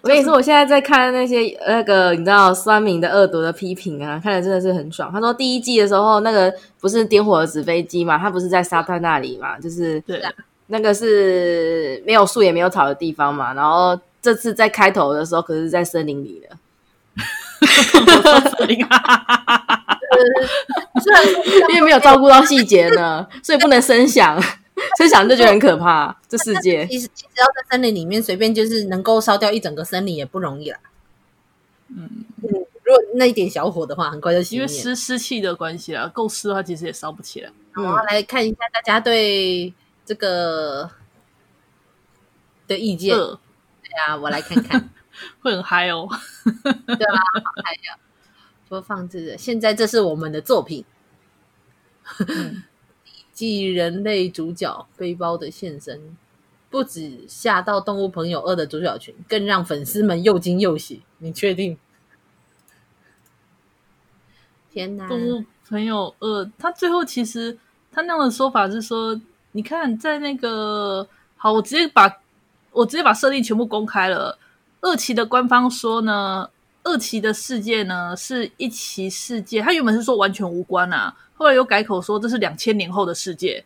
[0.00, 5.12] 我跟你说，我现在在看那些那个你知道酸民的恶毒的批评啊，看的真的是很爽。
[5.12, 6.50] 他说第一季的时候，那个
[6.80, 10.22] 不是点火的纸飞机嘛，他不是在沙滩那里嘛，就是对。
[10.68, 16.56] 那个是没有树也没有草的地方嘛，然后这次在开头的时候可是在森林里的，
[21.70, 24.38] 因为没有照顾到细节呢，所以不能声响，
[24.98, 26.14] 声响就觉得很可怕。
[26.28, 30.78] 这世界其实其实要在森林里面随便就是能够烧掉一整个森林也不容易啦。
[31.88, 32.50] 嗯嗯，
[32.82, 34.58] 如果那一点小火的话，很快就熄灭。
[34.58, 37.50] 因为湿湿气的关系啊，够湿的话其实也烧不起来。
[37.76, 39.72] 我们来看一下大家对。
[40.08, 40.90] 这个
[42.66, 43.36] 的意见，对
[44.06, 44.88] 啊，我来看看，
[45.42, 46.08] 会很嗨哦，
[46.86, 47.98] 对啊，好嗨呀！
[48.70, 50.82] 播放这个，现在这是我们的作品，
[53.34, 56.16] 继人类主角背包的现身，
[56.70, 61.02] 不止吓到动物朋友二的主角群，更让粉丝们又惊又喜。
[61.18, 61.78] 你确定？
[64.70, 65.06] 天哪！
[65.06, 67.58] 动物朋友二，他最后其实
[67.92, 69.20] 他那样的说法是说。
[69.58, 71.04] 你看，在那个
[71.36, 72.08] 好，我直接把
[72.70, 74.38] 我直接把设定全部公开了。
[74.80, 76.48] 二期的官方说呢，
[76.84, 83.64] 二期的世界呢是一期世界，他原本是说完全无关啊，后来又改口说这是两千年后的世界，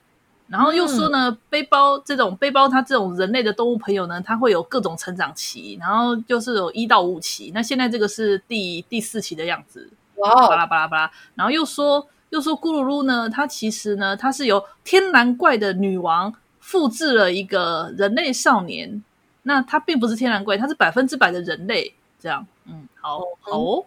[0.49, 12.09] 然后又说呢，嗯、背包这种背包，它这种人类的动物朋友呢，它会有各种成长期，然后就是有一到五期，那现在这个是第第四期的样子，哇，巴拉巴拉巴拉，然后又说。
[12.33, 19.05] 又说咕噜噜呢，它其实呢，它是由天然怪的女王复制了一个人类少年。
[19.43, 21.95] 那它并不是天然怪，它是百分之百的人类。
[22.19, 23.85] 这样，嗯，好，好哦，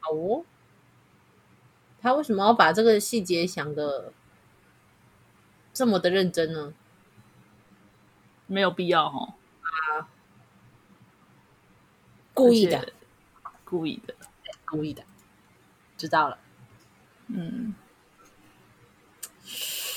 [0.00, 0.44] 好哦。
[2.00, 4.10] 他为什么要把这个细节想的
[5.74, 6.72] 这么的认真呢？
[8.46, 9.34] 没有必要哈。
[9.60, 10.08] 啊，
[12.32, 12.92] 故意的，
[13.64, 14.14] 故意的，
[14.64, 15.02] 故意的，
[15.98, 16.38] 知道了。
[17.26, 17.74] 嗯。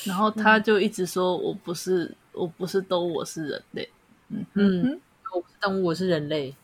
[0.06, 3.90] 然后他就一直说：“我不是，我不是动物，我是人类。”
[4.30, 4.99] 嗯嗯，
[5.34, 6.56] 我不是动物，我是人类。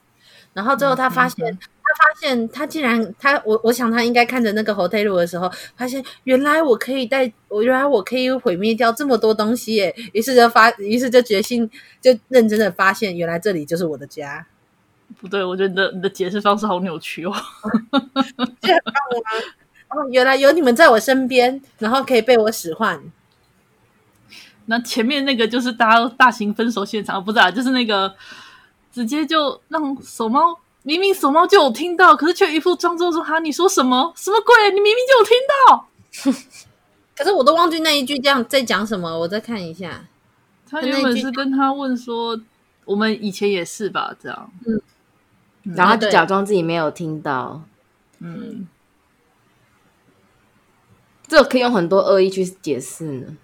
[0.53, 9.95] 然后最后他发现，嗯、他发现他竟然他我我想他应该看着那个 hotel 的时候，发现原来我可以带我原来我可以毁灭掉这么多东西耶！
[10.13, 11.69] 于是就发，于是就决心
[12.01, 14.45] 就认真的发现，原来这里就是我的家。
[15.19, 17.31] 不对，我觉得你的你的解释方式好扭曲哦。
[18.61, 18.93] 这很棒
[19.23, 19.31] 吗？
[19.89, 23.01] 哦，原来有你们在我身边，然后可以被我使唤。
[24.65, 27.51] 那前面那个就是大家大型分手现场，不是啊？
[27.51, 28.13] 就是那个
[28.91, 34.13] 直接就让手猫，明明手猫就有听到，可是却一副装作说：“哈，你说什么？
[34.15, 34.53] 什么鬼？
[34.71, 35.87] 你明明就有听到。
[37.17, 40.05] ”可是我都忘记那一句这样在讲什么，我再看一下。
[40.69, 42.39] 他原本是跟他问说
[42.85, 44.81] ：“我们以前也是吧？”这样，嗯，
[45.75, 47.63] 然后就假装自己没有听到，
[48.19, 48.67] 嗯。
[51.27, 53.37] 这可以用很多恶意去解释呢。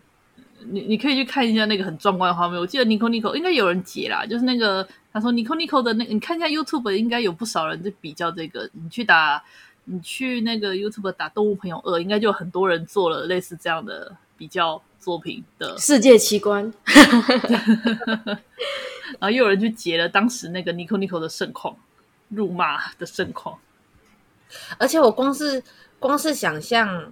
[0.70, 2.60] 你你可以去看一下那个很壮观的画面。
[2.60, 8.70] 我记得 Nico Nico 应该有人截啦，就是那个他说 Nico Nico 的那个，你看一下 YouTube 应该有不少人在比较这个。
[8.74, 9.44] 你去打，
[9.86, 16.74] 你去那个 YouTube 打《动物朋友二》，应该就很多人做了类似这样的比较作品的世界奇观。
[19.20, 21.76] 然后又有人去截了当时那个 Nico Nico 的盛况，
[22.30, 23.58] 辱骂的盛况。
[24.78, 25.64] 而且我光是
[26.00, 27.12] 光是想象。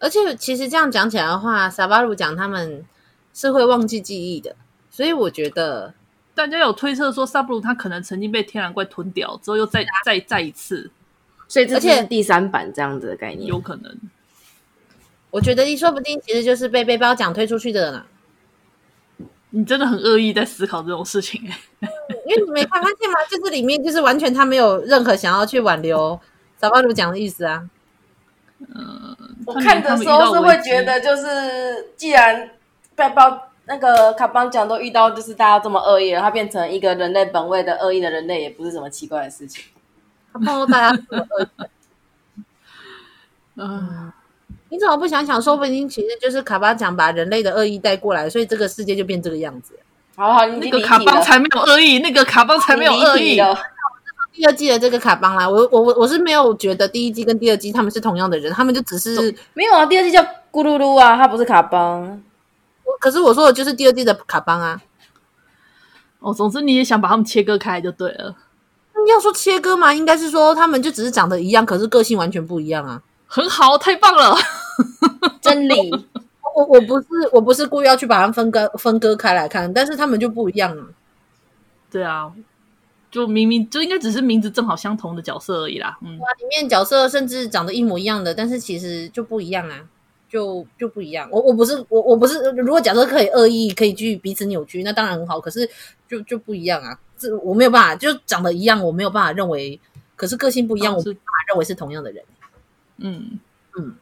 [0.00, 2.84] 而且，其实这样讲起来的话，萨巴鲁讲他们
[3.32, 4.56] 是会忘记记忆的，
[4.90, 5.94] 所以我觉得
[6.34, 10.90] 大家有推测说，萨巴鲁他可能曾经被天然怪吞掉，之后又再再再一次，
[11.46, 13.94] 所以这是第三版这样子的概念，有可能。
[15.30, 18.04] 我觉得你说不定其实就是被背包奖推出去的呢。
[19.50, 21.88] 你真的很恶意在思考这种事情哎、欸，
[22.26, 23.18] 因为你没发现吗？
[23.28, 26.18] 就是里面就是完全他没有任何想要去挽留
[26.56, 27.68] 萨巴鲁讲的意思啊。
[28.60, 29.16] 嗯，
[29.46, 32.50] 我看的时候是会觉得，就是既然
[32.94, 39.64] 背包那个卡邦讲都遇到，就是大家这么恶意了，他变成一个人类本位的恶意的人类，也不是什么奇怪的事情。
[40.32, 41.66] 他碰到大家这么恶意，
[43.56, 44.12] 嗯，
[44.68, 49.78] 你怎么不想想，说不定其实就是卡邦讲把人类的恶意带过来，所以这个世界就变这个样子。
[50.16, 53.40] 好好，你那个卡邦才没有恶意，那个卡邦才没有恶意。
[54.40, 59.84] 第二季的这个卡邦啦，我我我我是没有觉得第一季跟第二季他们是同样的人，他们就只是没有啊。
[59.84, 60.18] 第二季叫
[60.50, 62.22] 咕噜噜啊，他不是卡邦。
[62.84, 64.80] 我可是我说的就是第二季的卡邦啊。
[66.20, 68.34] 哦，总之你也想把他们切割开就对了。
[69.06, 73.02] 要说切割嘛，应该是说他们就只是长得一样，可是个性完全不一样啊。
[73.26, 74.34] 很好，太棒了，
[75.42, 75.90] 真理。
[76.56, 80.86] 我我不是我不是故意要去把他们分割分割开来看，但是他们就不一样啊。
[81.90, 82.32] 对啊。
[83.10, 89.84] 就明明就应该只是名字正好相同的角色而已啦，嗯，里面角色甚至长得一模一样的，但是其实就不一样啊，
[90.28, 91.28] 就就不一样。
[91.32, 95.40] 我我不是我我不是，如果假设可以恶意可以去彼此扭曲，那当然很好。
[95.40, 95.68] 可是
[96.08, 99.80] 就就不一样啊，这我没有办法，就长得一样，我没有办法认为，
[100.14, 102.24] 可是个性不一样，哦、我没有办法认为是同样的人。
[102.98, 103.40] 嗯
[103.76, 103.96] 嗯。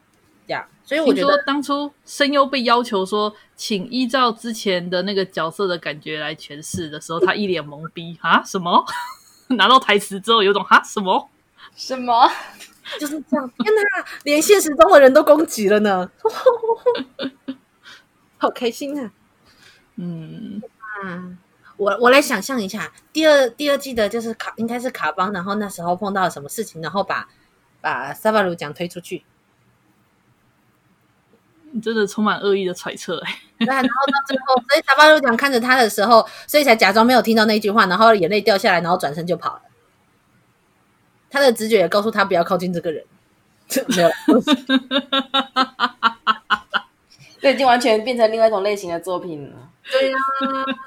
[0.89, 8.43] 所以我觉得当初声优被要求说，请依照之前的那个角色的感觉来诠释的时候，他一脸懵逼啊！
[8.43, 8.83] 什么？
[9.57, 11.29] 拿到台词之后，有种哈什么
[11.77, 12.27] 什么？
[12.99, 13.51] 就是这样！
[13.59, 16.11] 天哪，连现实中的人都攻击了呢，
[18.39, 19.13] 好开心啊！
[19.97, 20.63] 嗯
[21.03, 21.37] 啊，
[21.77, 27.29] 我我来想象一下，第二第二季的就是卡，应该是卡邦，然后那时候碰到了什么事情，然后把
[27.83, 29.23] 把萨巴鲁奖推出去。
[31.79, 39.63] 你真的充满恶意的揣测哎、欸，然后到最后，所以小巴鲁讲看着他的时候，所以才假装没有听到那句话，然后眼泪掉下来，然后转身就跑了。
[41.31, 43.05] 他的直觉也告诉他不要靠近这个人，
[43.95, 44.11] 没有。
[47.41, 49.57] 这已经完全变成另外一种类型的作品了。
[49.91, 50.17] 对呀、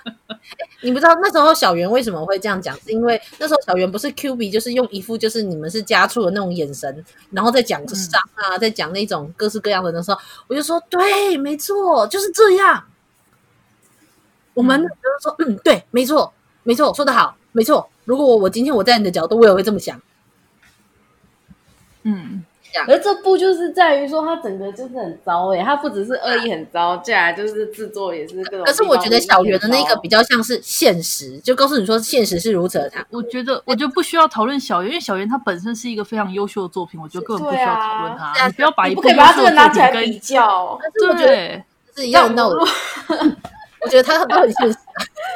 [0.81, 12.83] 你不知道那时候小圆为什么会这样讲，是因为那时候小圆不是 Q B，就是用一副就是你们是家畜的那种眼神，然后再讲伤啊，在讲那种各式各样的的时候，我就说对，没错，就是这样。
[14.53, 16.33] 我们就是说，嗯，对，没错，
[16.63, 17.89] 没错，说的好，没错。
[18.03, 20.01] 如果我今天我在你的角度，我也会这么想。
[22.03, 22.43] 嗯。
[22.87, 28.65] 而这部就是在于说，它整个就是很糟诶、欸，它不只是恶意很糟，接下来就是制作也是各种。
[28.65, 32.89] 可是我觉得小圆的那个比较像是现实，就告诉你说现实是如此的。
[32.89, 38.47] 他我觉得，我就不需要讨论小圆，因为小圆它本身是一个非常优秀的作品，我觉得根本不需要讨论它。
[38.47, 40.79] 你不要把一部优秀的作品拿起来比较。
[41.17, 41.63] 对，
[41.95, 42.47] 是一样的。
[42.47, 44.77] 我觉得它都很现实。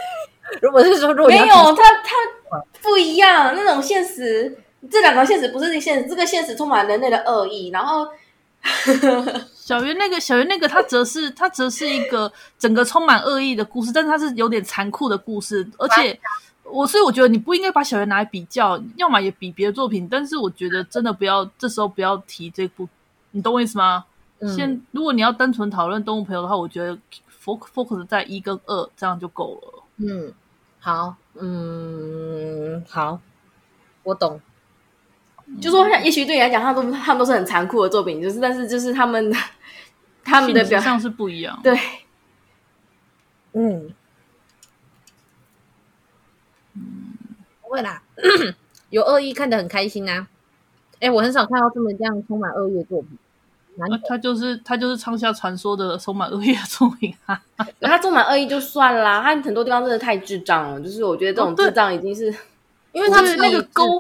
[0.62, 4.58] 如果是说，如果没有它，它不一样那种现实。
[4.92, 8.08] 这两个现实不是现实，这个现实充满人类的恶意，然后
[9.54, 16.20] 小圆那个小圆那个，它则是它则是一个整个充满恶意的故事，但是它是有点残酷的故事，而且
[16.64, 22.88] 我所以我觉得你不应该把小圆拿来比较，要么也比别的作品，但是我觉得真的不要这时候不要提这部，
[23.32, 24.06] 你懂我意思吗？
[24.40, 26.98] 嗯、先如果你要单纯讨论动物朋友的话，我觉得
[27.42, 29.84] focus 在一跟二这样就够了。
[29.98, 30.34] 嗯，
[30.80, 33.20] 好，嗯，好，
[34.04, 34.42] 我懂。
[35.62, 39.34] 就说，也许对你来讲，他们都他们都是很残酷的作品，就是但是就是他们
[40.24, 41.60] 他们的表象是不一样。
[41.64, 41.78] 对，
[43.54, 43.94] 嗯，
[46.74, 47.18] 嗯，
[47.62, 48.02] 不会啦，
[48.90, 50.28] 有恶意看得很开心啊！
[51.00, 53.18] 哎，我很少看到这么这样充满恶意的作品。
[53.78, 57.42] 那他就是他就是畅销传说的充满恶意的作品啊！
[57.82, 60.82] 他充满恶意就算啦，他很多地方真的太智障了。
[60.82, 62.36] 就是我觉得这种智障已经是，哦、
[62.94, 64.00] 因为他是那个勾。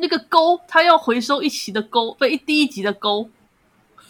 [0.00, 3.28] 那个钩，他要回收一期的钩，不，一第一集的钩。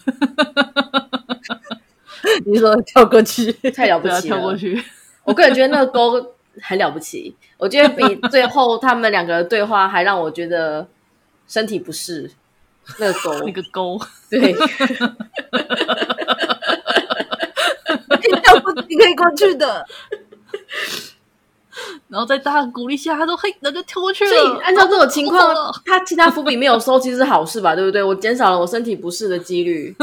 [2.47, 4.83] 你说跳过去太了不起了，跳过去。
[5.25, 10.87] 我个人觉得那个钩很了不起，我觉得比最后他们两个的对话还让我觉得
[11.47, 12.31] 身体不适。
[12.99, 14.53] 那个钩， 那个钩，对，
[18.43, 19.87] 跳过去可以过去的。
[22.09, 25.55] 然后在大家鼓励下，他说：“嘿，那就跳过去了。”所以按照这种情况，
[25.85, 27.75] 他其他伏笔没有收，其实是好事吧？
[27.75, 28.03] 对不对？
[28.03, 29.95] 我减少了我身体不适的几率，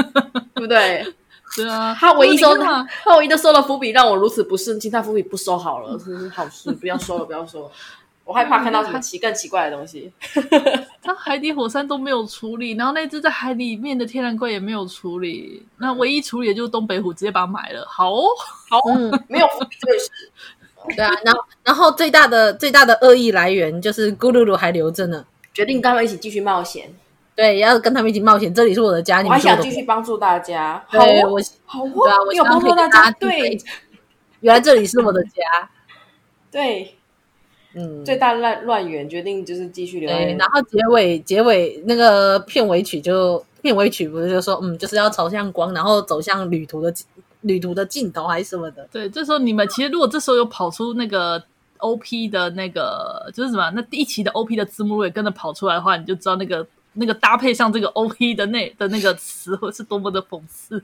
[0.53, 1.05] 对不对？
[1.55, 6.71] 对啊，他唯一收他，他唯一的收了伏笔，让我如此不适，其他伏笔不收好了，是好事。
[6.73, 7.71] 不要收了，不要收了，
[8.25, 10.11] 我害怕看到什么奇更奇怪的东西。
[11.01, 17.87] 他海底火山都没有处理，然后那只在海里面的天然龟也没有处理，那唯一处理的就是东北虎，直接把它买了。
[17.89, 18.11] 好，
[18.69, 20.09] 好，嗯，没有伏笔这回事。
[20.95, 26.93] 对啊，然后然后最大的最大的恶意来源就是咕噜噜还留着呢，决定跟他们一起继续冒险。
[27.35, 28.51] 对，要跟他们一起冒险。
[28.51, 30.83] 这里是我的家，你们我还想继续帮助大家。
[30.89, 33.11] 对，我好哦，对啊，我有帮助大家。
[33.11, 33.55] 对，
[34.39, 35.69] 原来这里是我的家。
[36.49, 36.95] 对，
[37.75, 40.09] 嗯，最大乱乱源决定就是继续留。
[40.09, 46.91] 对，然后结尾结尾那个片尾曲就片尾曲不是就说嗯，就是要朝向光，然后走向旅途的。
[47.41, 48.87] 旅途的尽头还是什么的？
[48.91, 51.41] 对，这时候你们其实如果这时候有跑出那个
[51.79, 60.83] OP 的那个就是什么，那第一期的 OP 的字幕也跟着跑出来的话，你就知道那个那个搭配上这个 OP 的那的那个词是多么的讽刺。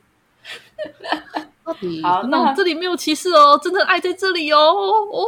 [2.04, 5.26] 好，那我这里没有歧视哦，真的爱在这里哦哦。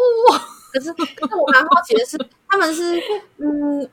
[0.73, 3.02] 可是，可是我蛮好奇的是，他们是
[3.38, 3.89] 嗯，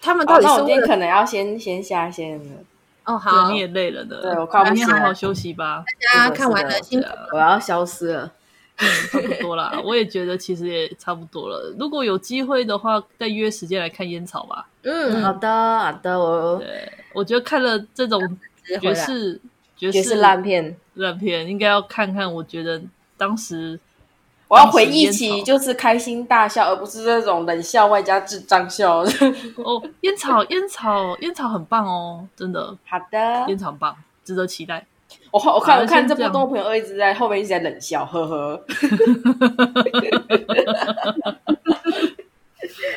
[0.00, 2.64] 他们到底是、哦、我今天可能要先先下线了。
[3.04, 5.84] 哦，好，你也累了的，对，我快不行了，好好休息吧。
[6.14, 6.74] 大家看完了，
[7.32, 8.32] 我要消失了，
[9.10, 9.80] 差不多啦。
[9.84, 11.74] 我也觉得其实也差不多了。
[11.78, 14.68] 如果有机会的话，再约时间来看烟草吧。
[14.82, 16.18] 嗯，好的，好的。
[16.18, 18.20] 我对，我觉得看了这种
[18.80, 19.40] 爵士
[19.76, 22.32] 爵士烂片烂片，应该要看看。
[22.32, 22.80] 我觉得
[23.16, 23.78] 当时。
[24.50, 28.98] 我要回忆起，就是开心大笑，而不是这种冷笑外加智障笑。
[29.62, 32.76] 哦，烟草，烟草，烟草很棒哦，真的。
[32.84, 34.84] 好的，烟草棒，值得期待。
[35.30, 38.64] 我我看我看这部动物朋友一直在后面一直在冷笑，呵呵。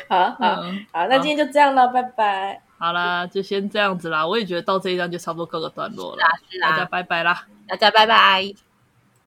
[0.08, 0.56] 好好
[0.92, 2.60] 好，那今天就这样了，拜拜。
[2.78, 4.26] 好啦，就先这样子啦。
[4.26, 6.22] 我也觉得到这一章就差不多告个段落了。
[6.60, 8.52] 大家拜拜啦，大家拜拜。